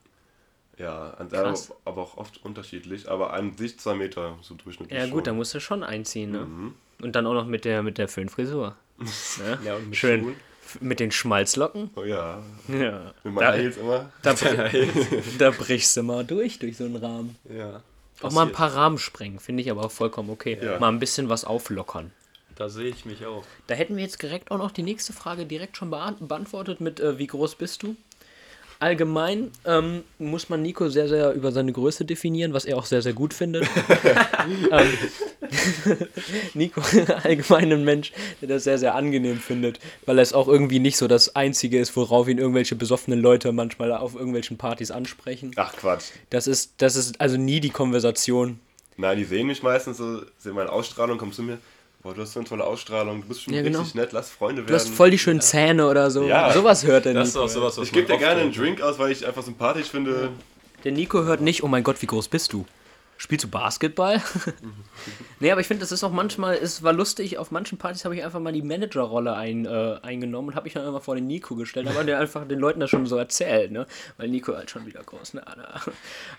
[0.78, 1.72] Ja, Krass.
[1.85, 3.09] aber, auch oft unterschiedlich.
[3.11, 4.98] Aber an sich 2 Meter so durchschnittlich.
[4.98, 6.40] Ja gut, da musst du schon einziehen, ne?
[6.40, 6.74] Mhm.
[7.02, 8.76] Und dann auch noch mit der, mit der Föhnfrisur.
[8.98, 9.59] Ne?
[9.64, 10.20] Ja, und mit Schön.
[10.22, 10.37] Schuhen.
[10.81, 11.90] Mit den Schmalzlocken.
[11.96, 13.12] Oh ja, Ja.
[13.24, 14.11] mit meinen Heels immer.
[14.22, 14.35] da,
[15.38, 17.37] da brichst du mal durch, durch so einen Rahmen.
[17.55, 17.83] Ja.
[18.22, 20.57] Auch mal ein paar Rahmen sprengen, finde ich aber auch vollkommen okay.
[20.62, 20.78] Ja.
[20.78, 22.12] Mal ein bisschen was auflockern.
[22.55, 23.44] Da sehe ich mich auch.
[23.66, 27.00] Da hätten wir jetzt direkt auch noch die nächste Frage direkt schon beant- beantwortet mit
[27.00, 27.96] äh, wie groß bist du?
[28.83, 33.01] Allgemein ähm, muss man Nico sehr, sehr über seine Größe definieren, was er auch sehr,
[33.01, 33.64] sehr gut findet.
[34.73, 34.99] ähm,
[36.55, 36.83] Nico,
[37.23, 41.07] allgemein ein Mensch, der das sehr, sehr angenehm findet, weil es auch irgendwie nicht so
[41.07, 45.53] das Einzige ist, worauf ihn irgendwelche besoffenen Leute manchmal auf irgendwelchen Partys ansprechen.
[45.55, 46.07] Ach Quatsch.
[46.31, 48.59] Das ist, das ist also nie die Konversation.
[48.97, 51.59] Nein, die sehen mich meistens so, sehen meine Ausstrahlung, kommen zu mir.
[52.03, 53.79] Boah, du hast so eine tolle Ausstrahlung, du bist schon Ja, genau.
[53.81, 54.81] richtig nett, lass Freunde Du werden.
[54.81, 56.25] hast voll die schönen Zähne oder so.
[56.27, 56.53] Ja.
[56.53, 57.37] Sowas hört er Das nicht.
[57.37, 58.53] ist auch sowas, was ich gebe dir gerne einen.
[58.53, 60.31] Drink aus, weil ich einfach sympathisch finde.
[60.83, 62.67] Der Nico hört nicht, oh mein Gott, wie groß bist du?
[63.19, 64.21] Spielst du Basketball?
[65.38, 68.17] nee, aber ich finde, das ist auch manchmal, es war lustig, auf manchen Partys habe
[68.17, 71.29] ich einfach mal die Managerrolle ein, äh, eingenommen und habe mich dann immer vor den
[71.29, 73.87] Nico gestellt, aber der einfach den Leuten das schon so erzählt, ne?
[74.17, 75.43] Weil Nico halt schon wieder groß, ne?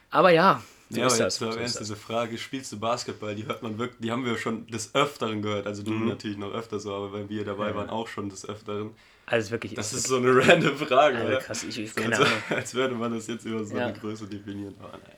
[0.09, 0.61] Aber ja,
[0.93, 1.39] so Ja, ist aber das.
[1.39, 4.37] jetzt So ist diese Frage, spielst du Basketball, die hört man wirklich, die haben wir
[4.37, 5.65] schon des Öfteren gehört.
[5.67, 6.07] Also du Mhm.
[6.09, 8.91] natürlich noch öfter so, aber wenn wir dabei waren, auch schon des Öfteren.
[9.25, 11.37] Also wirklich, Das ist so eine random Frage, oder?
[11.37, 12.43] krass, ich, ich So, keine als, Ahnung.
[12.49, 13.85] als würde man das jetzt über so Ja.
[13.85, 14.75] eine Größe definieren.
[14.79, 15.13] Aber naja.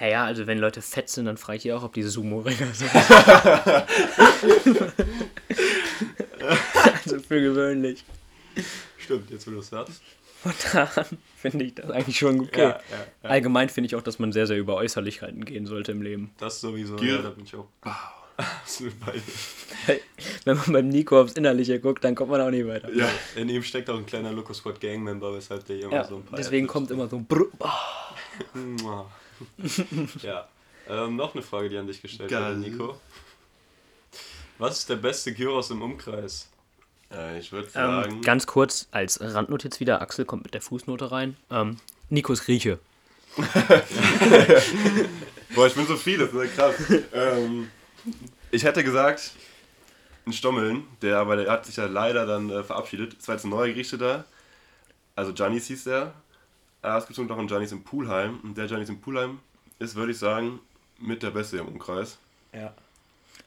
[0.00, 2.68] Ja, ja, also wenn Leute fett sind, dann frage ich die auch, ob die Sumo-Ringer
[2.72, 2.90] sind.
[7.04, 8.04] also für gewöhnlich.
[8.98, 10.00] Stimmt, jetzt wo du es sagst.
[10.42, 12.60] Von da an finde ich das eigentlich schon okay.
[12.60, 13.28] Ja, ja, ja.
[13.30, 16.30] Allgemein finde ich auch, dass man sehr, sehr über Äußerlichkeiten gehen sollte im Leben.
[16.38, 17.16] Das sowieso, Gier.
[17.16, 17.66] ja, da bin ich auch
[18.36, 20.00] absolut bei dir.
[20.44, 22.90] Wenn man beim Nico aufs Innerliche guckt, dann kommt man auch nicht weiter.
[22.92, 23.08] Ja.
[23.36, 26.16] In ihm steckt auch ein kleiner Lucas Squad Gang-Member, weshalb der hier immer Ja, so
[26.16, 27.46] ein paar deswegen Adlibs kommt immer so ein Brr.
[30.22, 30.48] Ja.
[30.88, 32.56] Ähm, noch eine Frage, die an dich gestellt Geil.
[32.58, 33.00] wurde, Nico.
[34.58, 36.50] Was ist der beste Gyros im Umkreis?
[37.12, 38.10] Äh, ich würde sagen.
[38.10, 41.36] Ähm, ganz kurz als Randnotiz wieder, Axel kommt mit der Fußnote rein.
[41.50, 41.76] Ähm,
[42.08, 42.78] Nico ist Grieche.
[45.54, 46.74] Boah, ich bin so viel, das ist ja krass.
[47.12, 47.70] ähm,
[48.50, 49.32] ich hätte gesagt,
[50.26, 53.16] ein Stommeln, der aber der hat sich ja leider dann äh, verabschiedet.
[53.20, 54.24] Es war jetzt ein neuer Grieche da.
[55.16, 56.12] Also Giannis hieß der.
[56.82, 58.40] Äh, es gibt noch einen Giannis in Poolheim.
[58.42, 59.40] Und der Giannis in Poolheim
[59.78, 60.60] ist, würde ich sagen,
[60.98, 62.18] mit der Beste im Umkreis.
[62.52, 62.74] Ja.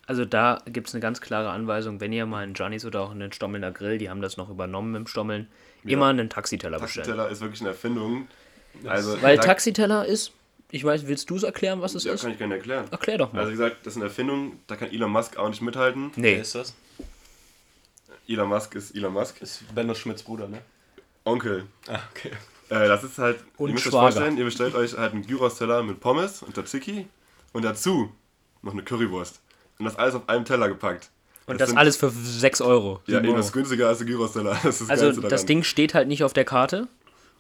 [0.06, 3.12] Also da gibt es eine ganz klare Anweisung, wenn ihr mal einen Johnny's oder auch
[3.12, 5.48] einen Stommelner Grill, die haben das noch übernommen im Stommeln,
[5.86, 7.06] immer einen Taxiteller bestellen.
[7.06, 8.28] Taxiteller ist wirklich eine Erfindung.
[8.86, 10.34] Also, Weil da- Taxiteller ist,
[10.72, 12.22] ich weiß, willst du es erklären, was es Ja, ist?
[12.24, 12.86] kann ich gerne erklären.
[12.92, 13.40] Erklär doch mal.
[13.40, 16.12] Also wie gesagt, das ist eine Erfindung, da kann Elon Musk auch nicht mithalten.
[16.16, 16.74] Wer nee, ist das?
[18.28, 19.42] Elon Musk ist Elon Musk.
[19.42, 20.60] Ist Benno Schmidts Bruder, ne?
[21.26, 21.66] Onkel.
[21.88, 22.32] Ah, okay.
[22.70, 25.84] Äh, das ist halt, Und ihr müsst euch vorstellen, ihr bestellt euch halt einen Gyros-Teller
[25.84, 27.08] mit Pommes und Tzatziki
[27.54, 28.12] und dazu
[28.62, 29.40] noch eine Currywurst.
[29.84, 31.10] Und das alles auf einem Teller gepackt.
[31.46, 33.02] und das sind- alles für 6 Euro.
[33.06, 34.58] Ja, eben, das ist günstiger als der Gyros-Teller.
[34.64, 35.46] Das ist das Also das.
[35.46, 36.88] Ding steht halt nicht auf der Karte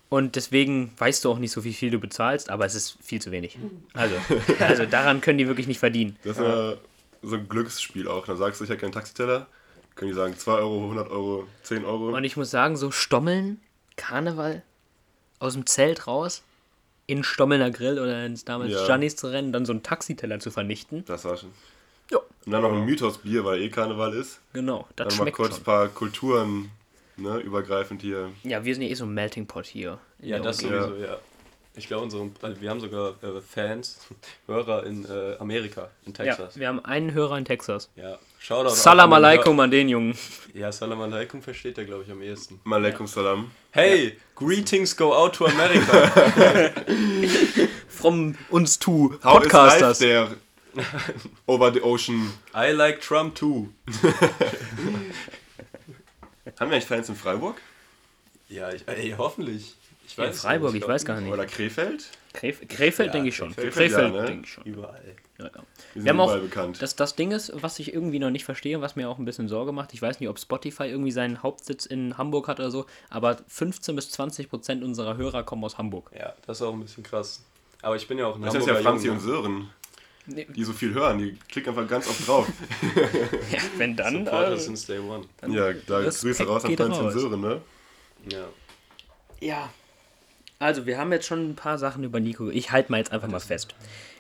[0.10, 3.21] und deswegen weißt du auch nicht so, wie viel du bezahlst, aber es ist viel
[3.21, 3.58] zu wenig.
[3.93, 4.15] Also,
[4.60, 6.17] also daran können die wirklich nicht verdienen.
[6.23, 6.73] Das ist ja
[7.21, 8.25] so ein Glücksspiel auch.
[8.25, 9.47] Dann sagst du, ich hätte keinen Taxiteller.
[9.95, 12.10] Können die sagen 2 Euro, 100 Euro, 10 Euro.
[12.15, 13.62] Und ich muss sagen, so Stommeln,
[13.95, 14.63] Karneval,
[15.39, 16.41] aus dem Zelt raus,
[17.06, 18.86] in Stommelner Grill oder ins damals Ja.
[18.86, 21.06] Giannis zu rennen, dann so einen Taxiteller zu vernichten.
[21.06, 21.51] Das war schon.
[22.13, 22.19] Ja.
[22.45, 24.39] Und dann noch ein Mythos-Bier, weil eh Karneval ist.
[24.54, 26.71] Genau, das Dann mal schmeckt kurz ein paar Kulturen
[27.17, 28.32] ne, übergreifend hier.
[28.43, 29.97] Ja, wir sind ja eh so ein Melting Pot hier.
[30.19, 30.84] Ja, das Ja.
[30.84, 31.17] sowieso, ja.
[31.76, 33.97] Ich glaube, unsere, also wir haben sogar äh, Fans,
[34.47, 36.60] Hörer in äh, Amerika, in Ja, Texas.
[36.60, 37.89] wir haben einen Hörer in Texas.
[37.95, 38.76] Ja, Shoutout.
[38.76, 40.15] Salam alaikum an den Jungen.
[40.54, 42.60] Ja, Salam alaikum versteht er, glaube ich, am ehesten.
[42.65, 43.49] Malaikum Salam.
[43.71, 46.12] Hey, greetings go out to America.
[47.88, 49.99] From uns two How is life Podcasters.
[49.99, 50.28] there
[51.47, 52.31] over the ocean?
[52.55, 53.69] I like Trump too.
[56.59, 57.55] Haben wir eigentlich Fans in Freiburg?
[58.49, 59.75] Ja, ich, ey, hoffentlich.
[60.05, 61.31] Ich In weiß es Freiburg, nicht, ich weiß gar nicht.
[61.31, 62.05] Oder Krefeld?
[62.33, 63.49] Kref Krefeld Ja, denke ich schon.
[63.55, 64.25] Krefeld, Krefeld ja, ne?
[64.25, 64.63] denke ich schon.
[64.65, 65.15] Überall.
[65.39, 65.51] Ja, ja.
[65.51, 66.81] Die Wir sind haben auch, bekannt.
[66.81, 69.47] das, das Ding ist, was ich irgendwie noch nicht verstehe, was mir auch ein bisschen
[69.47, 72.86] Sorge macht, ich weiß nicht, ob Spotify irgendwie seinen Hauptsitz in Hamburg hat oder so,
[73.09, 76.12] aber 15 bis 20 Prozent unserer Hörer kommen aus Hamburg.
[76.17, 77.43] Ja, das ist auch ein bisschen krass.
[77.81, 79.69] Aber ich bin ja auch ein das ist ja Franzi und Sören,
[80.25, 81.17] Nee, die so viel hören.
[81.19, 82.47] Die klicken einfach ganz oft drauf.
[83.51, 84.25] ja, wenn dann.
[84.25, 85.25] Supporters Äh, since day one.
[85.47, 87.13] ja, da Grüße raus an raus.
[87.13, 87.62] Sören, ne?
[88.31, 88.47] Ja.
[89.41, 89.69] ja.
[90.59, 92.49] Also, wir haben jetzt schon ein paar Sachen über Nico.
[92.49, 93.75] Ich halte mal jetzt einfach mal fest.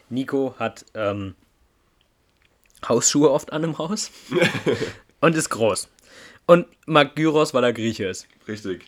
[0.09, 1.35] Nico hat ähm,
[2.87, 4.11] Hausschuhe oft an im Haus
[5.21, 5.87] und ist groß.
[6.45, 8.27] Und mag Gyros, weil er Grieche ist.
[8.45, 8.85] Richtig.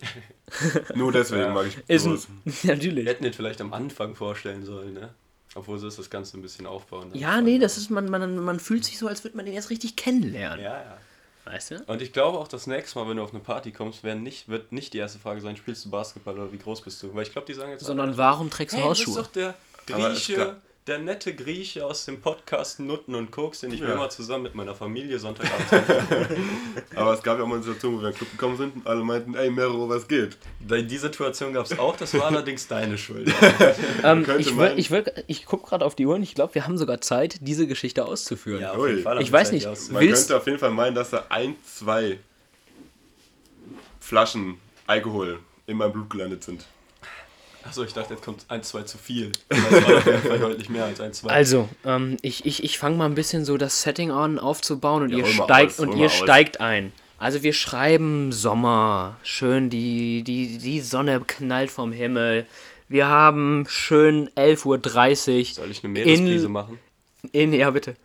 [0.94, 1.52] Nur deswegen Ja.
[1.52, 2.28] mag ich Ist ein, sowas.
[2.62, 3.06] Wir natürlich.
[3.08, 5.12] hätten den vielleicht am Anfang vorstellen sollen, ne?
[5.54, 7.10] Obwohl sie ist das Ganze ein bisschen aufbauen.
[7.14, 9.70] Ja, nee, das ist, man, man, man fühlt sich so, als würde man den jetzt
[9.70, 10.64] richtig kennenlernen.
[10.64, 10.98] Ja, ja.
[11.44, 11.84] Weißt du?
[11.86, 14.48] Und ich glaube auch das nächste Mal, wenn du auf eine Party kommst, werden nicht,
[14.48, 17.14] wird nicht die erste Frage sein, spielst du Basketball oder wie groß bist du?
[17.14, 19.22] Weil ich glaube, die sagen jetzt Sondern warum trägst du hey, das ist Hausschuhe?
[19.22, 19.54] doch der
[19.86, 20.56] Grieche,
[20.86, 23.94] der nette Grieche aus dem Podcast Nutten und Koks, den ich mir Ja.
[23.94, 25.66] immer zusammen mit meiner Familie Sonntagabend.
[26.94, 28.76] Aber es gab ja auch mal eine Situation, wo wir in den Club gekommen sind
[28.76, 30.36] und alle meinten, ey Mero, was geht?
[30.60, 33.32] Die Situation gab es auch, das war allerdings deine Schuld.
[34.02, 36.66] Ähm, ich will, ich, will, ich gucke gerade auf die Uhr und ich glaube, wir
[36.66, 38.60] haben sogar Zeit, diese Geschichte auszuführen.
[38.60, 39.02] Ja, Ui.
[39.04, 39.92] haben Ich wir weiß Zeit, nicht.
[39.92, 42.18] Man Willst- könnte auf jeden Fall meinen, dass da ein, zwei
[44.00, 46.66] Flaschen Alkohol in meinem Blut gelandet sind.
[47.66, 49.32] Achso, ich dachte, jetzt kommt ein, zwei zu viel.
[49.48, 49.60] Das
[50.28, 51.30] war deutlich mehr als ein, zwei.
[51.30, 55.10] Also, ähm, ich, ich, ich fange mal ein bisschen so das Setting an aufzubauen und
[55.10, 56.14] Ja, ihr steigt aus, und ihr aus.
[56.14, 56.92] steigt ein.
[57.18, 62.44] Also wir schreiben Sommer, schön die, die, die Sonne knallt vom Himmel.
[62.88, 66.78] Wir haben schön 11.30 Uhr Soll ich eine Meeresbrise in, machen?
[67.32, 67.96] in, ja bitte,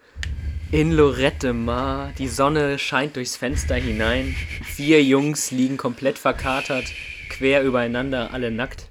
[0.71, 2.13] in Lorette Mar.
[2.17, 4.35] Die Sonne scheint durchs Fenster hinein.
[4.63, 6.85] Vier Jungs liegen komplett verkatert,
[7.29, 8.88] quer übereinander, alle nackt.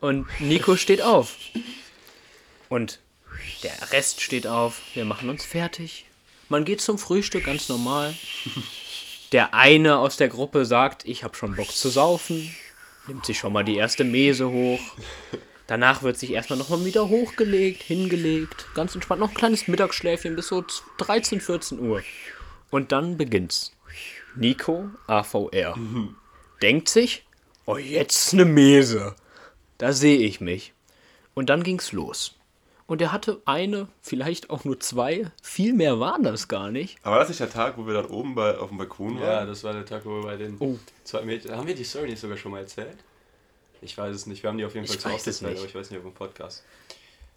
[0.00, 1.36] Und Nico steht auf.
[2.68, 3.00] Und
[3.62, 4.80] der Rest steht auf.
[4.94, 6.06] Wir machen uns fertig.
[6.48, 8.14] Man geht zum Frühstück ganz normal.
[9.32, 12.54] Der eine aus der Gruppe sagt, ich habe schon Bock zu saufen.
[13.06, 14.80] Nimmt sich schon mal die erste Mese hoch.
[15.66, 18.66] Danach wird sich erstmal nochmal wieder hochgelegt, hingelegt.
[18.74, 19.20] Ganz entspannt.
[19.20, 20.64] Noch ein kleines Mittagsschläfchen bis so
[20.96, 22.02] 13, 14 Uhr.
[22.70, 23.72] Und dann beginnt's.
[24.34, 25.76] Nico, AVR,
[26.62, 27.26] denkt sich,
[27.66, 29.16] oh, jetzt eine Mese.
[29.78, 30.72] Da sehe ich mich.
[31.34, 32.34] Und dann ging's los.
[32.86, 35.30] Und er hatte eine, vielleicht auch nur zwei.
[35.42, 36.96] Viel mehr waren das gar nicht.
[37.02, 39.26] Aber war das nicht der Tag, wo wir dann oben bei, auf dem Balkon Ja,
[39.26, 39.46] waren?
[39.46, 40.78] das war der Tag, wo wir bei den Oh.
[41.04, 41.54] zwei Mädchen.
[41.54, 42.96] Haben wir die Story nicht sogar schon mal erzählt?
[43.82, 44.42] Ich weiß es nicht.
[44.42, 45.58] Wir haben die auf jeden Ich Fall zu weiß oft es erzählt, nicht.
[45.60, 46.64] aber ich weiß nicht, auf dem Podcast.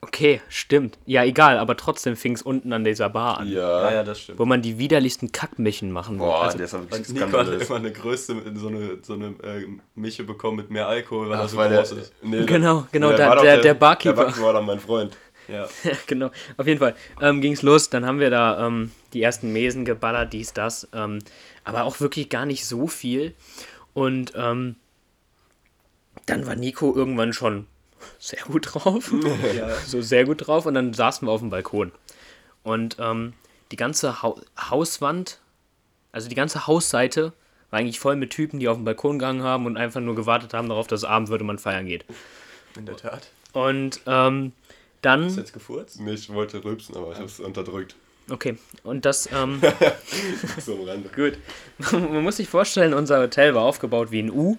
[0.03, 0.97] Okay, stimmt.
[1.05, 3.47] Ja, egal, aber trotzdem fing es unten an dieser Bar an.
[3.47, 3.83] Ja.
[3.89, 4.39] Ja, ja, das stimmt.
[4.39, 6.31] Wo man die widerlichsten Kackmischen machen wollte.
[6.33, 9.13] Boah, Also, der ist aber wirklich Und Nico hat immer eine größte, so eine, so
[9.13, 12.13] eine äh, Mische bekommen mit mehr Alkohol, weil er Das so der, groß ist.
[12.23, 14.15] nee, Genau, genau, der da- doch der- der Barkeeper.
[14.15, 15.15] Der Barkeeper war dann mein Freund.
[15.47, 15.67] Ja.
[15.83, 16.31] Ja, genau.
[16.57, 17.89] Auf jeden Fall ähm, ging es los.
[17.91, 20.87] Dann haben wir da ähm, die ersten Mesen geballert, dies, das.
[20.93, 21.19] Ähm,
[21.63, 23.35] aber auch wirklich gar nicht so viel.
[23.93, 24.77] Und ähm,
[26.25, 27.67] dann war Nico irgendwann schon
[28.19, 29.11] sehr gut drauf.
[29.55, 29.75] ja.
[29.75, 30.65] so sehr gut drauf.
[30.65, 31.91] Und dann saßen wir auf dem Balkon.
[32.63, 33.33] Und ähm,
[33.71, 35.39] die ganze Hau Hauswand,
[36.11, 37.33] also die ganze Hausseite,
[37.69, 40.53] war eigentlich voll mit Typen, die auf den Balkon gegangen haben und einfach nur gewartet
[40.53, 42.05] haben darauf, dass Abend wird und man feiern geht.
[42.77, 43.29] In der Tat.
[43.53, 44.51] Und ähm,
[45.01, 45.27] dann.
[45.27, 45.99] Ist jetzt gefurzt?
[45.99, 47.95] Nee, ich wollte rülpsen, aber ich hab's unterdrückt.
[48.29, 49.61] Okay, und das, ähm,
[50.59, 51.09] So am Rande.
[51.09, 51.37] gut.
[51.91, 54.57] Man muss sich vorstellen, unser Hotel war aufgebaut wie ein U.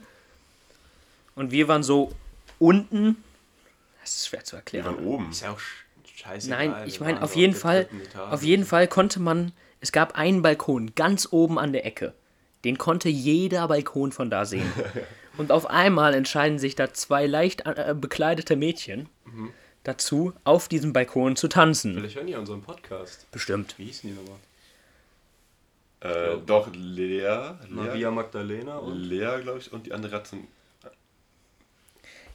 [1.34, 2.12] Und wir waren so
[2.58, 3.16] unten.
[4.02, 4.84] Das ist schwer zu erklären.
[4.84, 5.30] waren oben.
[5.30, 6.50] Ist ja auch sch- scheiße.
[6.50, 7.88] Nein, ich meine, auf jeden Fall,
[8.30, 12.12] auf jeden Fall konnte man, es gab einen Balkon ganz oben an der Ecke.
[12.64, 14.70] Den konnte jeder Balkon von da sehen.
[15.38, 19.08] Und auf einmal entscheiden sich da zwei leicht äh, bekleidete Mädchen
[19.82, 21.94] dazu, auf diesem Balkon zu tanzen.
[21.94, 23.26] Vielleicht hören die unseren Podcast.
[23.32, 23.74] Bestimmt.
[23.78, 24.38] Wie hießen die nochmal?
[26.00, 27.18] Äh, doch, Lea.
[27.18, 28.94] Lea, Maria Magdalena und.
[28.96, 30.46] Lea glaube ich, und die andere hat so ein.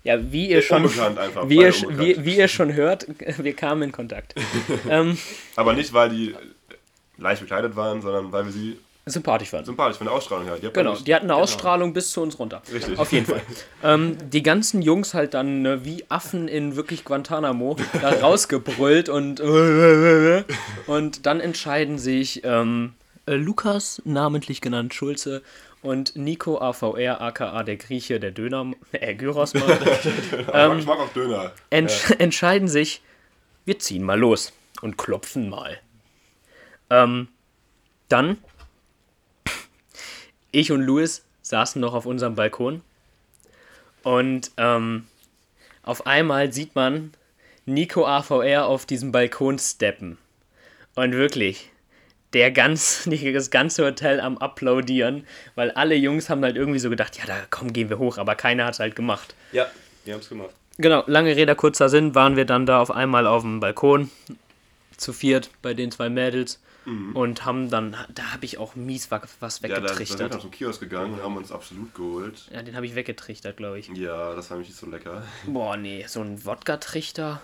[0.07, 1.49] Ja, wie ihr schon, Unbekannt einfach.
[1.49, 3.05] wie ihr, wie, wie ihr schon hört,
[3.37, 4.35] wir kamen in Kontakt.
[4.89, 5.17] ähm,
[5.57, 6.33] Aber nicht, weil die
[7.17, 9.65] leicht bekleidet waren, sondern weil wir sie sympathisch waren.
[9.65, 10.57] sympathisch von der Ausstrahlung her.
[10.61, 12.61] Die Genau, nicht- die hatten eine Ausstrahlung bis zu uns runter.
[12.71, 12.97] Richtig.
[12.97, 13.41] Auf jeden Fall.
[13.83, 19.41] ähm, die ganzen Jungs halt dann ne, wie Affen in wirklich Guantanamo da rausgebrüllt und
[20.87, 22.93] und dann entscheiden sich ähm,
[23.25, 25.41] äh, Lukas, namentlich genannt Schulze,
[25.81, 29.63] und Nico AVR, aka der Grieche, der Döner, äh, Gyrosmann,
[30.47, 31.51] Aber ich mag auch Döner.
[31.69, 33.01] entsch entscheiden sich,
[33.65, 35.79] wir ziehen mal los und klopfen mal.
[36.89, 37.27] Ähm,
[38.09, 38.37] dann,
[40.51, 42.81] ich und Louis saßen noch auf unserem Balkon
[44.03, 45.07] und ähm,
[45.83, 47.11] auf einmal sieht man
[47.65, 50.17] Nico AVR auf diesem Balkon steppen.
[50.95, 51.69] Und wirklich,
[52.33, 57.17] der ganz, das ganze Hotel am Applaudieren, weil alle Jungs haben halt irgendwie so gedacht,
[57.17, 59.35] ja, da komm, gehen wir hoch, aber keiner hat es halt gemacht.
[59.51, 59.67] Ja,
[60.05, 60.51] die haben es gemacht.
[60.77, 64.11] Genau, lange Rede, kurzer Sinn, waren wir dann da auf einmal auf dem Balkon
[64.95, 66.59] zu viert bei den zwei Mädels
[67.13, 70.05] und haben dann, da habe ich auch mies wa- was Ja, da, da sind wir
[70.15, 70.41] weggetrichtert.
[70.41, 72.47] zum Kiosk gegangen und haben uns absolut geholt.
[72.53, 73.89] Ja, den habe ich weggetrichtert, glaube ich.
[73.89, 75.21] Ja, das war nämlich nicht so lecker.
[75.45, 77.41] Boah, nee, so ein Wodka-Trichter.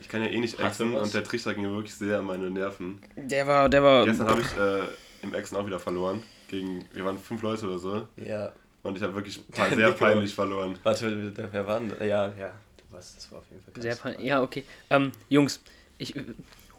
[0.00, 2.26] Ich kann ja eh nicht Hast exen und der Trichter ging mir wirklich sehr an
[2.26, 3.00] meine Nerven.
[3.16, 4.04] Der war, der war.
[4.04, 4.82] Gestern habe ich äh,
[5.22, 6.22] im Exen auch wieder verloren.
[6.48, 8.08] Gegen, wir waren fünf Leute oder so.
[8.16, 8.52] Ja.
[8.82, 9.40] Und ich habe wirklich
[9.74, 10.78] sehr peinlich verloren.
[10.82, 11.90] Warte, wer war denn?
[12.06, 12.52] Ja, ja.
[12.76, 14.64] Du weißt, das war auf jeden Fall Sehr ganz- pein- ja, okay.
[14.90, 15.60] Ähm, Jungs,
[15.98, 16.14] ich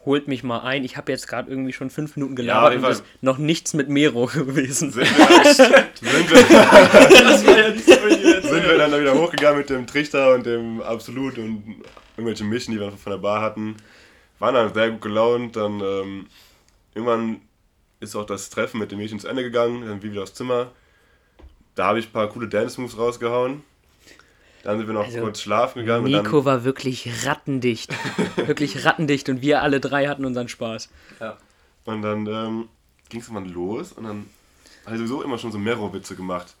[0.08, 0.84] holt mich mal ein.
[0.84, 3.90] Ich habe jetzt gerade irgendwie schon fünf Minuten gelabert jeden und ist noch nichts mit
[3.90, 4.90] Mero gewesen.
[4.90, 5.06] Sind wir,
[7.36, 7.76] sind ja
[8.40, 11.82] sind dann da wieder hochgegangen mit dem Trichter und dem Absolut und
[12.16, 13.76] irgendwelche Mischen, die wir von der Bar hatten.
[14.38, 15.56] Waren dann sehr gut gelaunt.
[15.56, 16.26] Dann ähm,
[16.94, 17.42] irgendwann
[18.00, 19.86] ist auch das Treffen mit den Mädchen zu Ende gegangen.
[19.86, 20.72] Dann wir wieder aufs Zimmer.
[21.74, 23.62] Da habe ich ein paar coole Dance-Moves rausgehauen.
[24.64, 26.04] Dann sind wir noch Also, kurz schlafen gegangen.
[26.04, 27.90] Nico war wirklich rattendicht.
[28.36, 30.88] wirklich rattendicht und wir alle drei hatten unseren Spaß.
[31.20, 31.36] Ja.
[31.84, 32.68] und dann ähm,
[33.08, 34.26] ging es irgendwann los und dann
[34.84, 36.54] habe ich sowieso immer schon so Mero-Witze gemacht.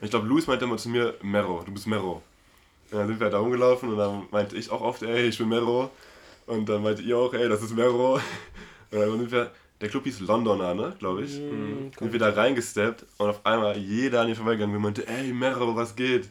[0.00, 2.22] Und ich glaube, Luis meinte immer zu mir, Mero, du bist Mero.
[2.90, 5.48] Und dann sind wir da rumgelaufen und dann meinte ich auch oft, ey, ich bin
[5.48, 5.90] Mero.
[6.46, 8.14] Und dann meinte ihr auch, ey, das ist Mero.
[8.92, 11.38] Und dann sind wir, der Club hieß Londoner, ne, glaube ich.
[11.38, 15.32] Mhm, sind wir da reingesteppt und auf einmal jeder an mir vorbeigegangen und meinte, ey,
[15.32, 16.28] Mero, was geht?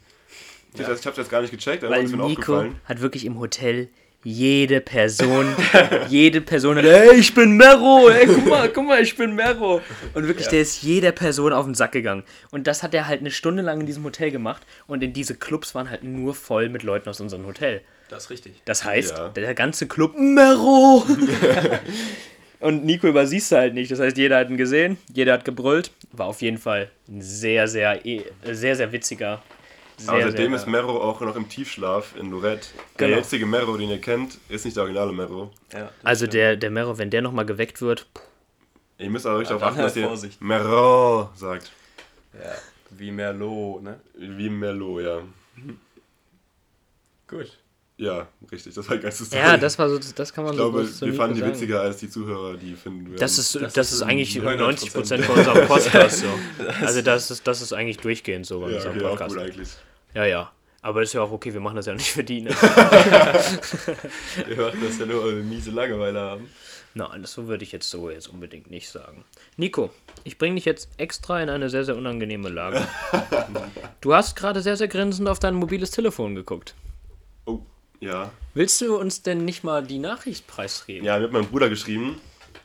[0.74, 0.94] Ich, Ja.
[0.94, 2.76] ich hab's jetzt gar nicht gecheckt, aber Weil ist mir Nico aufgefallen.
[2.86, 3.90] hat wirklich im Hotel
[4.24, 5.48] jede Person,
[6.10, 9.82] jede Person, hat, ey, ich bin Mero, ey, guck mal, guck mal, ich bin Mero.
[10.14, 12.24] Und wirklich, der ist jeder Person auf den Sack gegangen.
[12.52, 14.64] Und das hat er halt eine Stunde lang in diesem Hotel gemacht.
[14.88, 17.80] Und in diese Clubs waren halt nur voll mit Leuten aus unserem Hotel.
[18.10, 18.62] Das ist richtig.
[18.66, 19.30] Das heißt, Ja.
[19.30, 21.06] der ganze Club, Mero!
[22.60, 23.90] Und Nico übersiehst du halt nicht.
[23.90, 25.92] Das heißt, jeder hat ihn gesehen, jeder hat gebrüllt.
[26.12, 29.42] War auf jeden Fall ein sehr, sehr, eh- sehr, sehr witziger.
[30.00, 32.70] Sehr, Aber seitdem sehr, ist Mero auch noch im Tiefschlaf in Lorette.
[32.98, 33.10] Genau.
[33.10, 35.52] Der jetzige Mero, den ihr kennt, ist nicht der originale Mero.
[35.74, 36.34] Ja, Also stimmt.
[36.36, 38.08] der, der Mero, wenn der nochmal geweckt wird,
[38.98, 40.42] Ihr müsst aber richtig Ja, darauf achten, dass ihr Vorsicht.
[40.42, 41.72] Mero sagt.
[42.34, 42.52] Ja,
[42.92, 44.00] wie Merlot, ne?
[44.18, 45.22] Wie Merlot, ja.
[47.28, 47.58] Gut.
[47.98, 49.42] Ja, richtig, das war Story.
[49.42, 51.52] ja, das war so, das kann man ich so glaube, zu wir fanden die sagen.
[51.54, 53.18] witziger als die Zuhörer, die finden wir.
[53.20, 55.18] Das ist, das, Das ist, ist eigentlich 99%.
[55.18, 56.28] 90% von unserem Podcast so.
[56.82, 59.36] Also das ist, das ist eigentlich durchgehend so bei ja, unserem okay, auch Podcast.
[59.36, 59.70] gut eigentlich.
[60.14, 60.52] Ja, ja.
[60.82, 62.42] Aber das ist ja auch okay, wir machen das ja nicht für die.
[62.42, 62.50] Ne?
[64.48, 66.50] Wir machen das ja nur, weil wir miese Langeweile haben.
[66.94, 69.26] Nein, das so würde ich jetzt so jetzt unbedingt nicht sagen.
[69.58, 69.92] Nico,
[70.24, 72.88] ich bringe dich jetzt extra in eine sehr, sehr unangenehme Lage.
[74.02, 76.74] Du hast gerade sehr, sehr grinsend auf dein mobiles Telefon geguckt.
[77.46, 77.60] Oh,
[78.00, 78.32] ja.
[78.54, 81.06] Willst du uns denn nicht mal die Nachricht preisgeben?
[81.06, 82.22] Ja, mir hat mein Bruder geschrieben.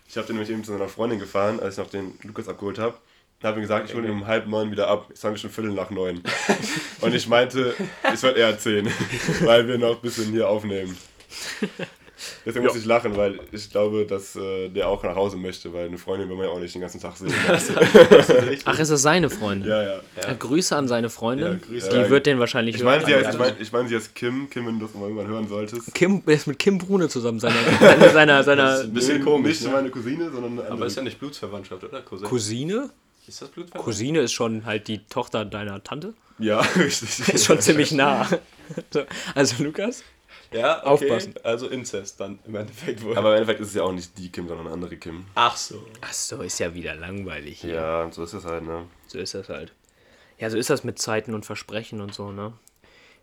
[0.09, 2.79] Ich habe den nämlich eben zu seiner Freundin gefahren, als ich noch den Lukas abgeholt
[2.79, 2.97] habe.
[3.45, 5.05] Und habe ihm gesagt, ich hole ihn um halb neun wieder ab.
[5.11, 6.23] Jetzt haben wir schon Viertel nach neun.
[7.03, 7.75] Und ich meinte,
[8.11, 8.89] es wird eher zehn,
[9.43, 10.97] weil wir noch ein bisschen hier aufnehmen.
[12.47, 15.89] Deswegen muss ich lachen, weil ich glaube, dass äh, der auch nach Hause möchte, weil
[15.89, 17.35] eine Freundin will man ja auch nicht den ganzen Tag sehen.
[18.65, 19.69] Ach, ist das seine Freundin?
[19.69, 19.97] ja, ja.
[20.17, 21.47] Äh, Grüße an seine Freundin.
[21.47, 21.91] Ja, Grüße.
[21.91, 23.25] Die Ja, wird den wahrscheinlich Ich meine, sie, hören.
[23.27, 24.49] heißt- ich mein, ich mein, sie heißt Kim.
[24.49, 25.93] Kim, wenn du das mal irgendwann hören solltest.
[25.95, 29.23] Kim er ist mit Kim Brune zusammen, seiner, seiner, seiner, Das seiner ist ein bisschen
[29.23, 29.69] komisch, Nicht ne?
[29.73, 30.87] meine Cousine, sondern eine Aber andere.
[30.87, 32.01] ist ja nicht Blutsverwandtschaft, oder?
[32.01, 32.27] Cousin?
[32.27, 32.91] Cousine.
[33.27, 33.85] Ist das Blutsverwandtschaft?
[33.85, 36.15] Cousine ist schon halt die Tochter deiner Tante.
[36.39, 37.29] Ja, richtig.
[37.35, 38.29] Ist schon ziemlich nah.
[38.91, 40.03] So, Also Lukas?
[40.53, 41.11] Ja, okay.
[41.11, 41.35] Aufpassen.
[41.43, 43.17] Also Inzest dann im Endeffekt wohl.
[43.17, 45.25] Aber im Endeffekt ist es ja auch nicht die Kim, sondern eine andere Kim.
[45.35, 45.85] Ach so.
[46.01, 47.75] Ach so, ist ja wieder langweilig hier.
[47.75, 48.85] Ja, so ist es halt, ne?
[49.07, 49.73] So ist das halt.
[50.39, 52.53] Ja, so ist das mit Zeiten und Versprechen und so, ne?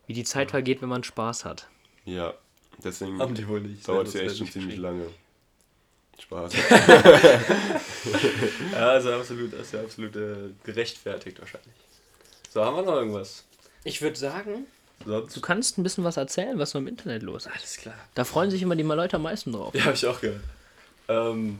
[0.07, 1.67] Wie die Zeit vergeht, wenn man Spaß hat.
[2.05, 2.33] Ja,
[2.83, 3.87] deswegen Haben die wohl nicht.
[3.87, 5.05] dauert Das es ja wird echt schon ziemlich lange.
[6.21, 6.53] Spaß.
[8.73, 11.73] Ja, also absolut, das ist ja absolut äh, gerechtfertigt wahrscheinlich.
[12.49, 13.43] So, haben wir noch irgendwas?
[13.83, 14.65] Ich würde sagen,
[15.05, 15.35] Sonst?
[15.35, 17.51] du kannst ein bisschen was erzählen, was so im Internet los ist.
[17.53, 17.95] Alles klar.
[18.15, 19.73] Da freuen sich immer die Leute am meisten drauf.
[19.75, 20.43] Ja, habe ich auch gehört.
[21.07, 21.59] Ähm,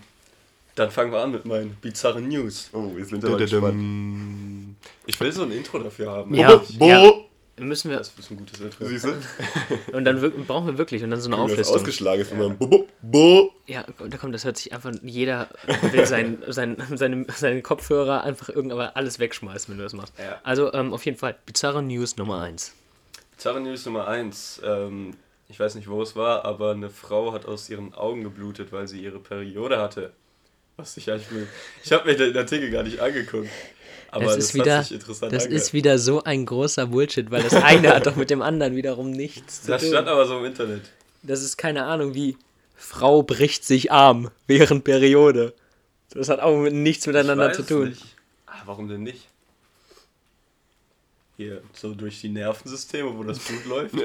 [0.76, 2.70] dann fangen wir an mit meinen bizarren News.
[2.74, 4.76] Oh, jetzt sind wir mal gespannt.
[5.06, 6.34] Ich will so ein Intro dafür haben.
[6.34, 7.12] Ja, Bo, ja.
[7.62, 7.98] Müssen wir.
[7.98, 8.86] Das ist ein gutes Intro.
[8.86, 9.14] Siehst du?
[9.94, 11.76] Und dann brauchen wir wirklich und dann so eine Wenn das Auflistung.
[11.78, 13.54] ausgeschlagen ist, wenn man Bo, Bo.
[13.68, 15.48] Ja, da kommt, das hört sich einfach, jeder
[15.92, 20.14] will sein, sein, seine, seine Kopfhörer einfach irgendwann alles wegschmeißen, wenn du das machst.
[20.18, 20.40] Ja.
[20.44, 22.74] Also ähm, auf jeden Fall, bizarre News Nummer 1.
[23.36, 24.62] Bizarre News Nummer 1.
[24.66, 25.12] Ähm,
[25.48, 28.88] ich weiß nicht, wo es war, aber eine Frau hat aus ihren Augen geblutet, weil
[28.88, 30.14] sie ihre Periode hatte.
[30.82, 31.48] Was ich eigentlich will.
[31.84, 33.48] Ich habe mir den Artikel gar nicht angeguckt.
[34.10, 35.64] Aber das das, ist wieder, hat sich interessant das angehört.
[35.64, 39.12] ist wieder so ein großer Bullshit, weil das eine hat doch mit dem anderen wiederum
[39.12, 39.92] nichts zu Das tun.
[39.92, 40.82] stand aber so im Internet.
[41.24, 42.36] Das ist keine Ahnung wie
[42.76, 45.54] Frau bricht sich Arm während Periode.
[46.10, 47.90] Das hat auch mit nichts miteinander Ich zu tun.
[47.90, 48.04] Nicht.
[48.48, 49.28] Ah, warum denn nicht?
[51.38, 53.96] Hier, so durch die Nervensysteme, wo das Blut läuft.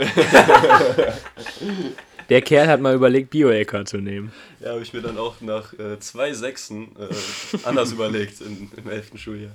[2.28, 4.32] Der Kerl hat mal überlegt, Bioecker zu nehmen.
[4.60, 7.14] Ja, habe ich mir dann auch nach äh, zwei Sechsen äh,
[7.64, 9.54] anders überlegt in, im elften Schuljahr.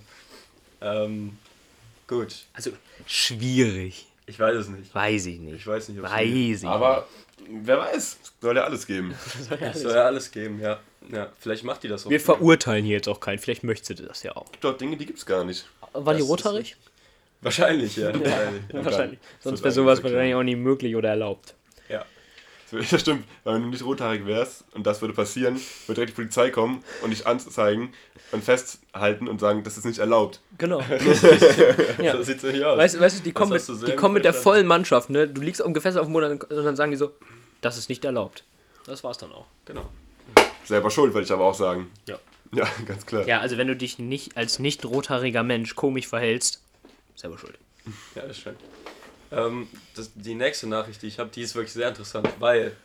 [0.81, 1.37] Ähm,
[2.07, 2.71] gut, Also
[3.05, 4.07] schwierig.
[4.25, 4.93] ich weiß es nicht.
[4.95, 5.55] Weiß ich nicht.
[5.55, 7.07] Ich weiß nicht, ob es Weiß ich Aber
[7.47, 9.13] wer weiß, es soll ja alles geben.
[9.61, 10.79] Es soll ja alles geben, ja.
[11.11, 11.29] ja.
[11.39, 12.09] Vielleicht macht die das auch.
[12.09, 13.39] Wir verurteilen hier jetzt auch keinen.
[13.39, 14.45] Vielleicht möchte sie das ja auch.
[14.45, 15.65] Es gibt doch Dinge, die gibt's gar nicht.
[15.93, 16.77] War die rothaarig?
[17.41, 18.07] Wahrscheinlich, ja.
[18.13, 18.61] Wahrscheinlich.
[18.73, 19.19] Ja, Wahrscheinlich.
[19.19, 21.55] Das Sonst wäre sowas eigentlich wahrscheinlich auch nie möglich oder erlaubt.
[22.79, 22.79] ja.
[22.79, 23.25] Ja, stimmt.
[23.43, 26.83] Weil wenn du nicht rothaarig wärst und das würde passieren, würde direkt die Polizei kommen
[27.01, 27.93] und dich anzeigen
[28.31, 30.39] und festhalten und sagen, das ist nicht erlaubt.
[30.57, 30.81] Genau.
[32.01, 32.13] ja.
[32.13, 32.77] So sieht's nicht aus.
[32.77, 35.27] Weißt, weißt du, die kommen, mit, die kommen mit der vollen Mannschaft, ne?
[35.27, 37.11] Du liegst um Gefäße auf dem Boden und dann sagen die so,
[37.61, 38.43] das ist nicht erlaubt.
[38.85, 39.45] Das war's dann auch.
[39.65, 39.89] Genau.
[40.63, 41.91] Selber schuld, würde ich aber auch sagen.
[42.07, 42.17] Ja.
[42.53, 43.27] Ja, ganz klar.
[43.27, 46.61] Ja, also wenn du dich nicht als nicht rothaariger Mensch komisch verhältst,
[47.15, 47.57] selber schuld.
[48.15, 48.59] Ja, das stimmt.
[49.31, 52.75] Ähm, das, die nächste Nachricht, die ich habe, die ist wirklich sehr interessant, weil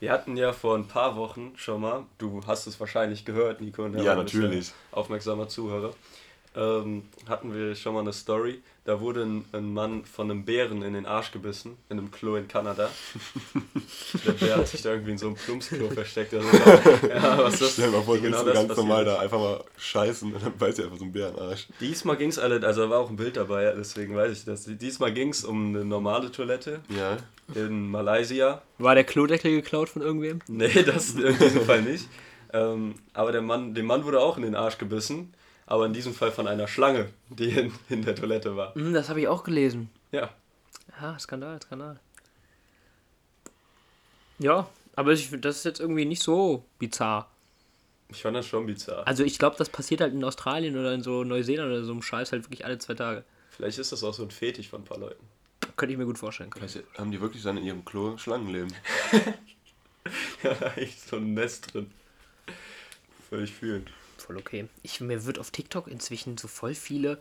[0.00, 3.88] wir hatten ja vor ein paar Wochen schon mal, du hast es wahrscheinlich gehört, Nico,
[3.88, 4.72] ne, Ja, natürlich.
[4.90, 5.94] aufmerksamer Zuhörer,
[6.56, 10.82] ähm, hatten wir schon mal eine Story, da wurde ein, ein Mann von einem Bären
[10.82, 12.90] in den Arsch gebissen, in einem Klo in Kanada.
[14.26, 16.34] Der Bär hat sich da irgendwie in so einem Plumpsklo versteckt.
[16.34, 16.48] Also,
[17.08, 19.12] ja, was das, Stell dir mal vor, du genau das ganz passiert normal ist.
[19.12, 21.68] da einfach mal scheißen und dann beißt dir einfach so ein Bärenarsch.
[21.80, 24.64] Diesmal ging es alle, also da war auch ein Bild dabei, deswegen weiß ich das.
[24.66, 27.18] Diesmal ging es um eine normale Toilette Ja.
[27.54, 28.62] in Malaysia.
[28.78, 30.40] War der Klodeckel geklaut von irgendwem?
[30.48, 32.08] Nee, das in diesem Fall nicht.
[32.52, 35.32] Ähm, aber der Mann, dem Mann wurde auch in den Arsch gebissen,
[35.72, 38.74] aber in diesem Fall von einer Schlange, die in, in der Toilette war.
[38.74, 39.88] Hm, das habe ich auch gelesen.
[40.10, 40.28] Ja,
[41.00, 41.98] Ja, Skandal, Skandal.
[44.38, 47.30] Ja, aber ich, das ist jetzt irgendwie nicht so bizarr.
[48.10, 49.06] ich fand das schon bizarr.
[49.06, 52.02] Also ich glaube, das passiert halt in Australien oder in so Neuseeland oder so einem
[52.02, 53.24] Scheiß halt wirklich alle zwei Tage.
[53.48, 55.24] Vielleicht ist das auch so ein Fetisch von ein paar Leuten.
[55.76, 56.50] Könnte ich mir gut vorstellen.
[56.54, 58.74] Vielleicht haben die wirklich dann in ihrem Klo Schlangenleben.
[60.42, 61.90] Ja, da ist so ein Nest drin.
[63.30, 63.86] Völlig fühlen.
[64.26, 64.68] Voll okay.
[64.82, 67.18] Ich, mir wird auf TikTok inzwischen so voll viele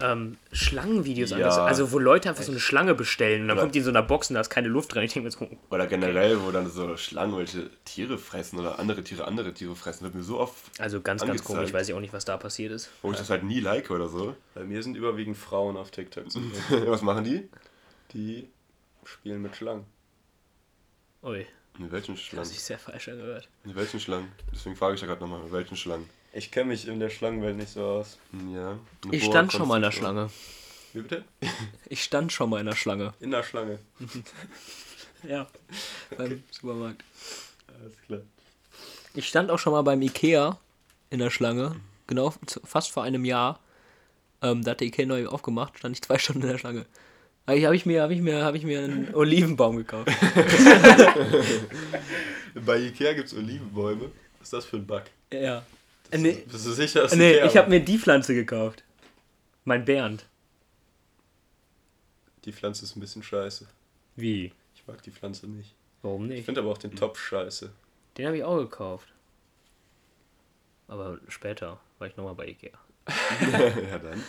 [0.00, 1.36] ähm, Schlangenvideos Ja.
[1.36, 1.68] angezeigt.
[1.68, 3.90] Also wo Leute einfach so eine Schlange bestellen und dann Oder- kommt die in so
[3.90, 5.02] einer Box und da ist keine Luft drin.
[5.02, 9.04] Ich denke mir so, Oder generell, wo dann so Schlangen welche Tiere fressen oder andere
[9.04, 10.04] Tiere andere Tiere fressen.
[10.04, 11.46] Wird mir so oft, also ganz, ganz Angezeigt.
[11.46, 11.72] komisch.
[11.72, 12.88] Weiß ich auch nicht, was da passiert ist.
[13.02, 14.34] wo ich das halt nie like oder so.
[14.54, 16.24] Bei mir sind überwiegend Frauen auf TikTok.
[16.86, 17.48] Was machen die?
[18.14, 18.48] Die
[19.04, 19.84] Spielen mit Schlangen.
[21.22, 21.46] Ui,
[21.78, 22.44] Mit welchen das Schlangen?
[22.46, 23.48] hat sich sehr falsch angehört.
[23.64, 24.30] Mit welchen Schlangen?
[24.52, 26.08] Deswegen frage ich ja gerade nochmal, mit welchen Schlangen?
[26.38, 28.16] Ich kenne mich in der Schlangenwelt nicht so aus.
[28.54, 28.78] Ja.
[29.10, 29.90] Ich Boa stand schon mal in der.
[29.90, 30.30] Schlange.
[30.92, 31.24] Wie bitte?
[31.88, 33.12] Ich stand schon mal in der Schlange.
[33.18, 33.78] In der Schlange.
[35.28, 35.48] Ja.
[36.16, 37.02] Beim Supermarkt.
[37.66, 38.20] Alles klar.
[39.14, 40.56] Ich stand auch schon mal beim Ikea
[41.10, 41.74] in der Schlange.
[42.06, 42.32] Genau,
[42.62, 43.58] fast vor einem Jahr.
[44.42, 46.86] Ähm, da hat der Ikea neu aufgemacht, stand ich zwei Stunden in der Schlange.
[47.48, 50.08] Habe ich, hab ich mir, habe ich mir, habe ich mir einen Olivenbaum gekauft.
[52.64, 54.12] Bei Ikea gibt es Olivenbäume.
[54.38, 55.02] Was ist das für ein Bug?
[55.32, 55.64] Ja.
[56.10, 58.82] Äh, nee, Bist du sicher, dass nee ich habe mir die Pflanze gekauft.
[59.64, 60.26] Mein Bernd.
[62.44, 63.66] Die Pflanze ist ein bisschen scheiße.
[64.16, 64.52] Wie?
[64.74, 65.74] Ich mag die Pflanze nicht.
[66.02, 66.44] Warum Ich nicht?
[66.46, 67.70] finde aber auch den Topf scheiße.
[68.16, 69.08] Den habe ich auch gekauft.
[70.86, 72.70] Aber später war ich nochmal bei Ikea.
[73.90, 74.22] ja, dann.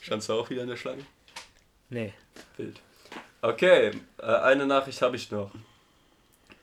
[0.00, 1.04] Standst du auch wieder in der Schlange?
[1.90, 2.14] Nee.
[2.56, 2.80] Bild.
[3.42, 5.50] Okay, äh, eine Nachricht habe ich noch.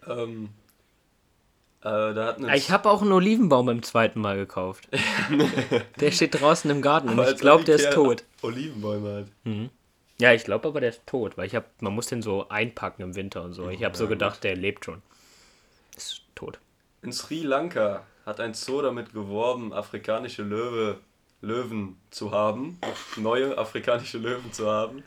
[0.08, 0.50] Ähm,
[1.75, 1.75] äh, da hat eine
[2.56, 4.88] Ich habe auch einen Olivenbaum beim zweiten Mal gekauft.
[6.00, 8.24] der steht draußen im Garten und Aber ich als glaube, der ist tot.
[8.42, 9.70] Olivenbäume hat.
[10.18, 13.04] Ja, ich glaube aber, der ist tot, weil ich habe, man muss den so einpacken
[13.04, 13.70] im Winter und so.
[13.70, 15.04] Ich habe so gedacht, der lebt schon.
[15.96, 16.58] Ist tot.
[17.04, 20.98] In Sri Lanka hat ein Zoo damit geworben, afrikanische Löwe,
[21.42, 22.80] Löwen zu haben,
[23.18, 25.04] neue afrikanische Löwen zu haben.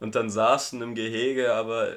[0.00, 1.96] Und dann saßen im Gehege aber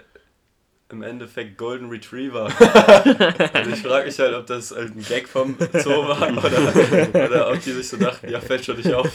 [0.89, 2.45] im Endeffekt Golden Retriever.
[3.53, 7.51] also ich frage mich halt, ob das halt ein Gag vom Zoo war oder, oder
[7.51, 9.09] ob die sich so dachten, ja, fällt schon nicht auf.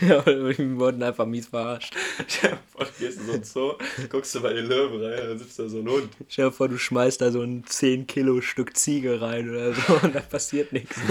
[0.00, 1.94] Ja, wir wurden einfach mies verarscht.
[2.28, 3.72] Stell dir vor, du gehst in so ein Zoo,
[4.08, 6.10] guckst du bei den Löwen rein, dann sitzt da so ein Hund.
[6.28, 9.98] Stell dir vor, du schmeißt da so ein 10 Kilo Stück Ziege rein oder so
[10.02, 10.96] und da passiert nichts.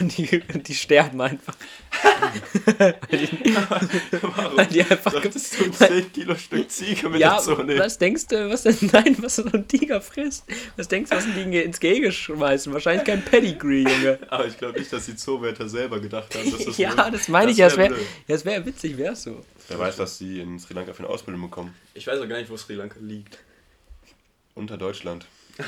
[0.00, 1.54] Und die, die sterben einfach.
[2.78, 3.54] weil, die,
[4.22, 5.12] Warum weil die einfach.
[5.12, 7.78] solltest du ein 10 Kilo Stück Ziege mit Ja, Zoo nehmen?
[7.80, 10.44] was denkst du, was denn, nein, was so ein Tiger frisst?
[10.76, 12.72] Was denkst du, was die ins Gehege schmeißen?
[12.72, 14.18] Wahrscheinlich kein Pedigree, Junge.
[14.28, 17.28] Aber ich glaube nicht, dass die Zoowärter selber gedacht haben, dass das ja, nur- das
[17.28, 17.66] meine ich ja.
[17.68, 18.06] Das wär wäre blöd.
[18.28, 19.44] ja, das wär witzig, wär's so.
[19.68, 21.74] Wer weiß, was die in Sri Lanka für eine Ausbildung bekommen.
[21.94, 23.38] Ich weiß auch gar nicht, wo Sri Lanka liegt.
[24.54, 25.26] Unter Deutschland.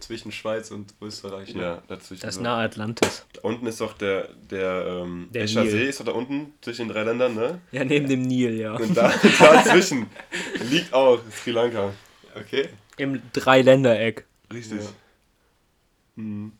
[0.00, 1.54] Zwischen Schweiz und Österreich.
[1.54, 1.62] Ne?
[1.62, 2.22] Ja, dazwischen.
[2.22, 2.42] Das ist so.
[2.42, 3.26] nahe Atlantis.
[3.34, 5.70] Da unten ist doch der, der, ähm, Der Escher Nil.
[5.70, 7.60] See, ist doch da unten zwischen den drei Ländern, ne?
[7.70, 8.74] Ja, neben dem Nil, ja.
[8.74, 10.06] Und da, dazwischen
[10.70, 11.92] liegt auch Sri Lanka.
[12.34, 12.70] Okay.
[12.96, 14.24] Im Dreiländereck.
[14.52, 14.80] Richtig.
[14.80, 14.86] Ja.
[16.16, 16.52] Hm.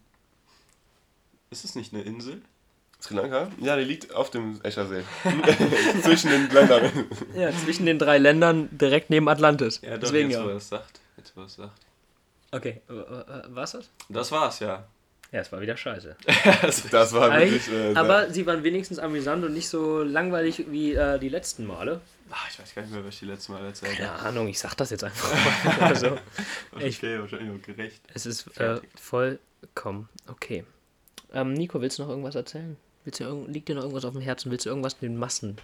[1.51, 2.43] Ist es nicht eine Insel?
[3.01, 3.51] Sri Lanka?
[3.59, 5.03] Ja, die liegt auf dem Escher See.
[6.03, 6.91] zwischen den Ländern.
[7.35, 9.81] Ja, zwischen den drei Ländern direkt neben Atlantis.
[9.83, 10.45] Ja, doch, Deswegen jetzt, ja.
[10.45, 11.01] wo er es sagt.
[11.17, 11.90] Jetzt, wo er es sagt.
[12.53, 12.83] Okay,
[13.49, 13.91] was das?
[14.09, 14.87] Das war's, ja.
[15.33, 16.17] Ja, es war wieder scheiße.
[16.91, 17.69] Das war wirklich.
[17.73, 22.01] Äh, Aber sie waren wenigstens amüsant und nicht so langweilig wie äh, die letzten Male.
[22.33, 24.23] Ach, ich weiß gar nicht mehr, was ich die letzte Mal erzählt Keine habe.
[24.29, 25.33] Ahnung, ich sag das jetzt einfach
[25.79, 25.87] mal.
[25.89, 26.19] also,
[26.81, 28.01] ich, Okay, wahrscheinlich auch gerecht.
[28.13, 30.65] es ist äh, vollkommen okay.
[31.33, 32.77] Ähm, Nico, willst du noch irgendwas erzählen?
[33.05, 34.51] Willst du liegt dir noch irgendwas auf dem Herzen?
[34.51, 35.57] Willst du irgendwas den Massen?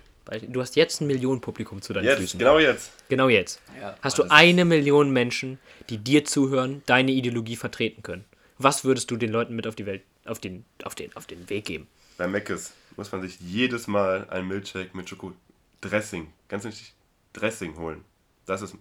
[0.49, 2.39] Du hast jetzt ein Millionenpublikum zu deinen jetzt, Füßen.
[2.39, 2.91] genau jetzt.
[3.09, 3.61] Genau jetzt.
[3.81, 5.59] Ja, Hast du eine Million Menschen,
[5.89, 8.25] die dir zuhören, deine Ideologie vertreten können?
[8.59, 11.49] Was würdest du den Leuten mit auf die Welt, auf den, auf den, auf den
[11.49, 11.87] Weg geben?
[12.19, 16.95] Bei Meckes muss man sich jedes Mal einen Milchshake mit Schoko-Dressing, ganz wichtig,
[17.33, 18.05] Dressing holen.
[18.47, 18.75] Das ist,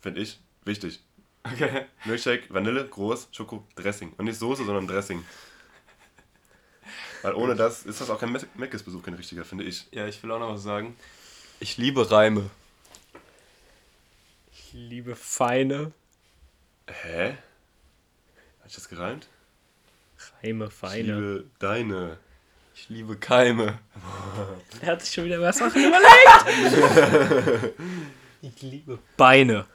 [0.00, 1.00] finde ich, wichtig.
[1.44, 1.86] Okay.
[2.04, 4.12] Milchshake, Vanille, groß, Schoko, Dressing.
[4.16, 5.24] Und nicht Soße, sondern Dressing.
[7.22, 9.86] Weil ohne das ist das auch kein Meckes-Besuch, kein richtiger, finde ich.
[9.92, 10.96] Ja, ich will auch noch was sagen.
[11.60, 12.50] Ich liebe Reime.
[14.52, 15.92] Ich liebe feine,
[16.88, 17.30] Hä?
[18.60, 19.28] Hat ich das gereimt?
[20.42, 21.02] Reime, Ich feine.
[21.14, 22.18] liebe deine.
[22.74, 23.78] Ich liebe Keime.
[24.80, 27.72] Er hat sich schon wieder was Sachen überlegt.
[28.42, 29.66] ich liebe Beine.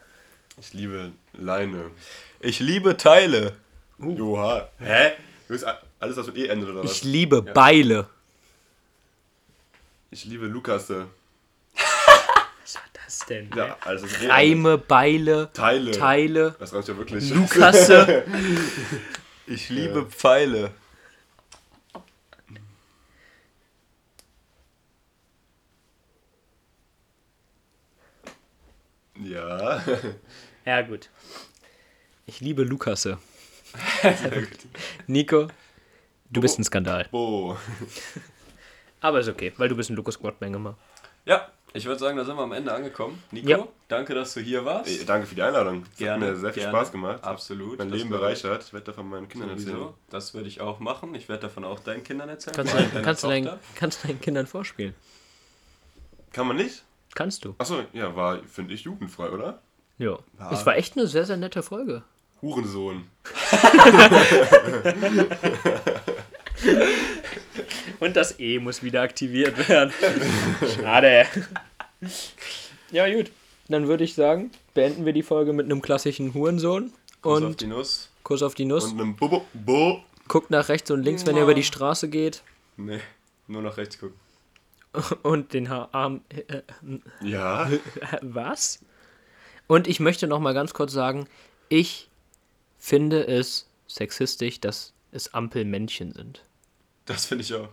[0.60, 1.92] Ich liebe Leine.
[2.40, 3.56] Ich liebe Teile.
[4.00, 4.68] Joha.
[4.80, 5.12] Hä?
[5.48, 6.92] Du a- alles, was mit E endet, oder was?
[6.92, 8.08] Ich liebe Beile.
[10.12, 11.08] Ich liebe Lukasse.
[12.64, 13.50] Was war das denn?
[13.56, 14.28] Ja, alles, was E.
[14.28, 15.92] Reime, Beile, Teile.
[15.92, 17.30] Teile, Das reimt ja wirklich.
[17.30, 18.26] Lukasse.
[19.50, 20.72] Ich liebe Pfeile.
[29.24, 29.84] Ja.
[30.66, 31.10] ja, gut.
[32.26, 33.18] Ich liebe Lukasse.
[35.08, 35.48] Nico,
[36.30, 37.08] du bist ein Skandal.
[37.12, 37.58] Bo.
[39.02, 40.76] Aber ist okay, weil du bist ein Lukas Quadmenge mal.
[41.26, 43.22] Ja, ich würde sagen, da sind wir am Ende angekommen.
[43.32, 43.68] Nico, Ja.
[43.88, 44.90] danke, dass du hier warst.
[44.90, 45.84] Ey, danke für die Einladung.
[45.92, 46.78] Es Gerne, hat mir sehr viel gerne.
[46.78, 47.24] Spaß gemacht.
[47.24, 47.78] Absolut.
[47.78, 48.64] Mein Leben bereichert.
[48.64, 49.74] Ich werde davon meinen Kindern erzählen.
[49.76, 49.94] Sowieso.
[50.10, 51.14] Das würde ich auch machen.
[51.16, 52.56] Ich werde davon auch deinen Kindern erzählen.
[52.56, 54.96] Kannst du, deiner kannst, du deinen, kannst du deinen Kindern vorspielen?
[56.32, 56.84] Kann man nicht?
[57.14, 57.56] kannst du.
[57.58, 59.62] Achso, ja, war, finde ich, jugendfrei, oder?
[59.98, 60.18] Ja.
[60.40, 60.52] Ja.
[60.52, 62.04] Es war echt eine sehr, sehr nette Folge.
[62.42, 63.06] Hurensohn.
[68.00, 69.92] Und das E muss wieder aktiviert werden.
[70.76, 71.26] Schade.
[72.92, 73.32] Ja, gut.
[73.70, 76.94] Dann würde ich sagen, beenden wir die Folge mit einem klassischen Hurensohn.
[77.22, 78.10] Kuss auf Und die Nuss.
[78.24, 78.86] Kuss auf die Nuss.
[78.86, 79.46] Und einem Bobo.
[79.54, 80.04] Bo.
[80.28, 82.44] Guckt nach rechts und links, wenn ihr über die Straße geht.
[82.76, 83.00] Nee,
[83.48, 84.16] nur nach rechts gucken.
[85.24, 86.22] Und den ha Arm.
[86.30, 86.62] Äh,
[87.22, 87.70] Ja.
[87.70, 87.80] äh,
[88.22, 88.80] was?
[89.68, 91.28] Und ich möchte noch mal ganz kurz sagen,
[91.70, 92.10] ich
[92.78, 96.44] finde es sexistisch, dass es Ampelmännchen sind.
[97.08, 97.70] Das finde ich auch.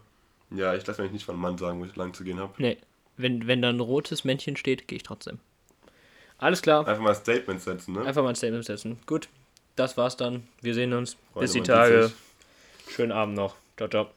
[0.51, 2.55] Ja, ich lasse mich nicht von einem Mann sagen, wo ich lang zu gehen habe.
[2.59, 2.79] Nee,
[3.17, 5.39] wenn, wenn da ein rotes Männchen steht, gehe ich trotzdem.
[6.39, 6.87] Alles klar.
[6.87, 8.05] Einfach mal Statements setzen, ne?
[8.05, 8.99] Einfach mal ein Statement setzen.
[9.07, 9.29] Gut,
[9.77, 10.47] das war's dann.
[10.63, 11.17] Wir sehen uns.
[11.33, 12.13] Freunde, Bis die Tage.
[12.89, 13.57] Schönen Abend noch.
[13.77, 14.11] Ciao, ciao.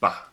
[0.00, 0.26] Bah.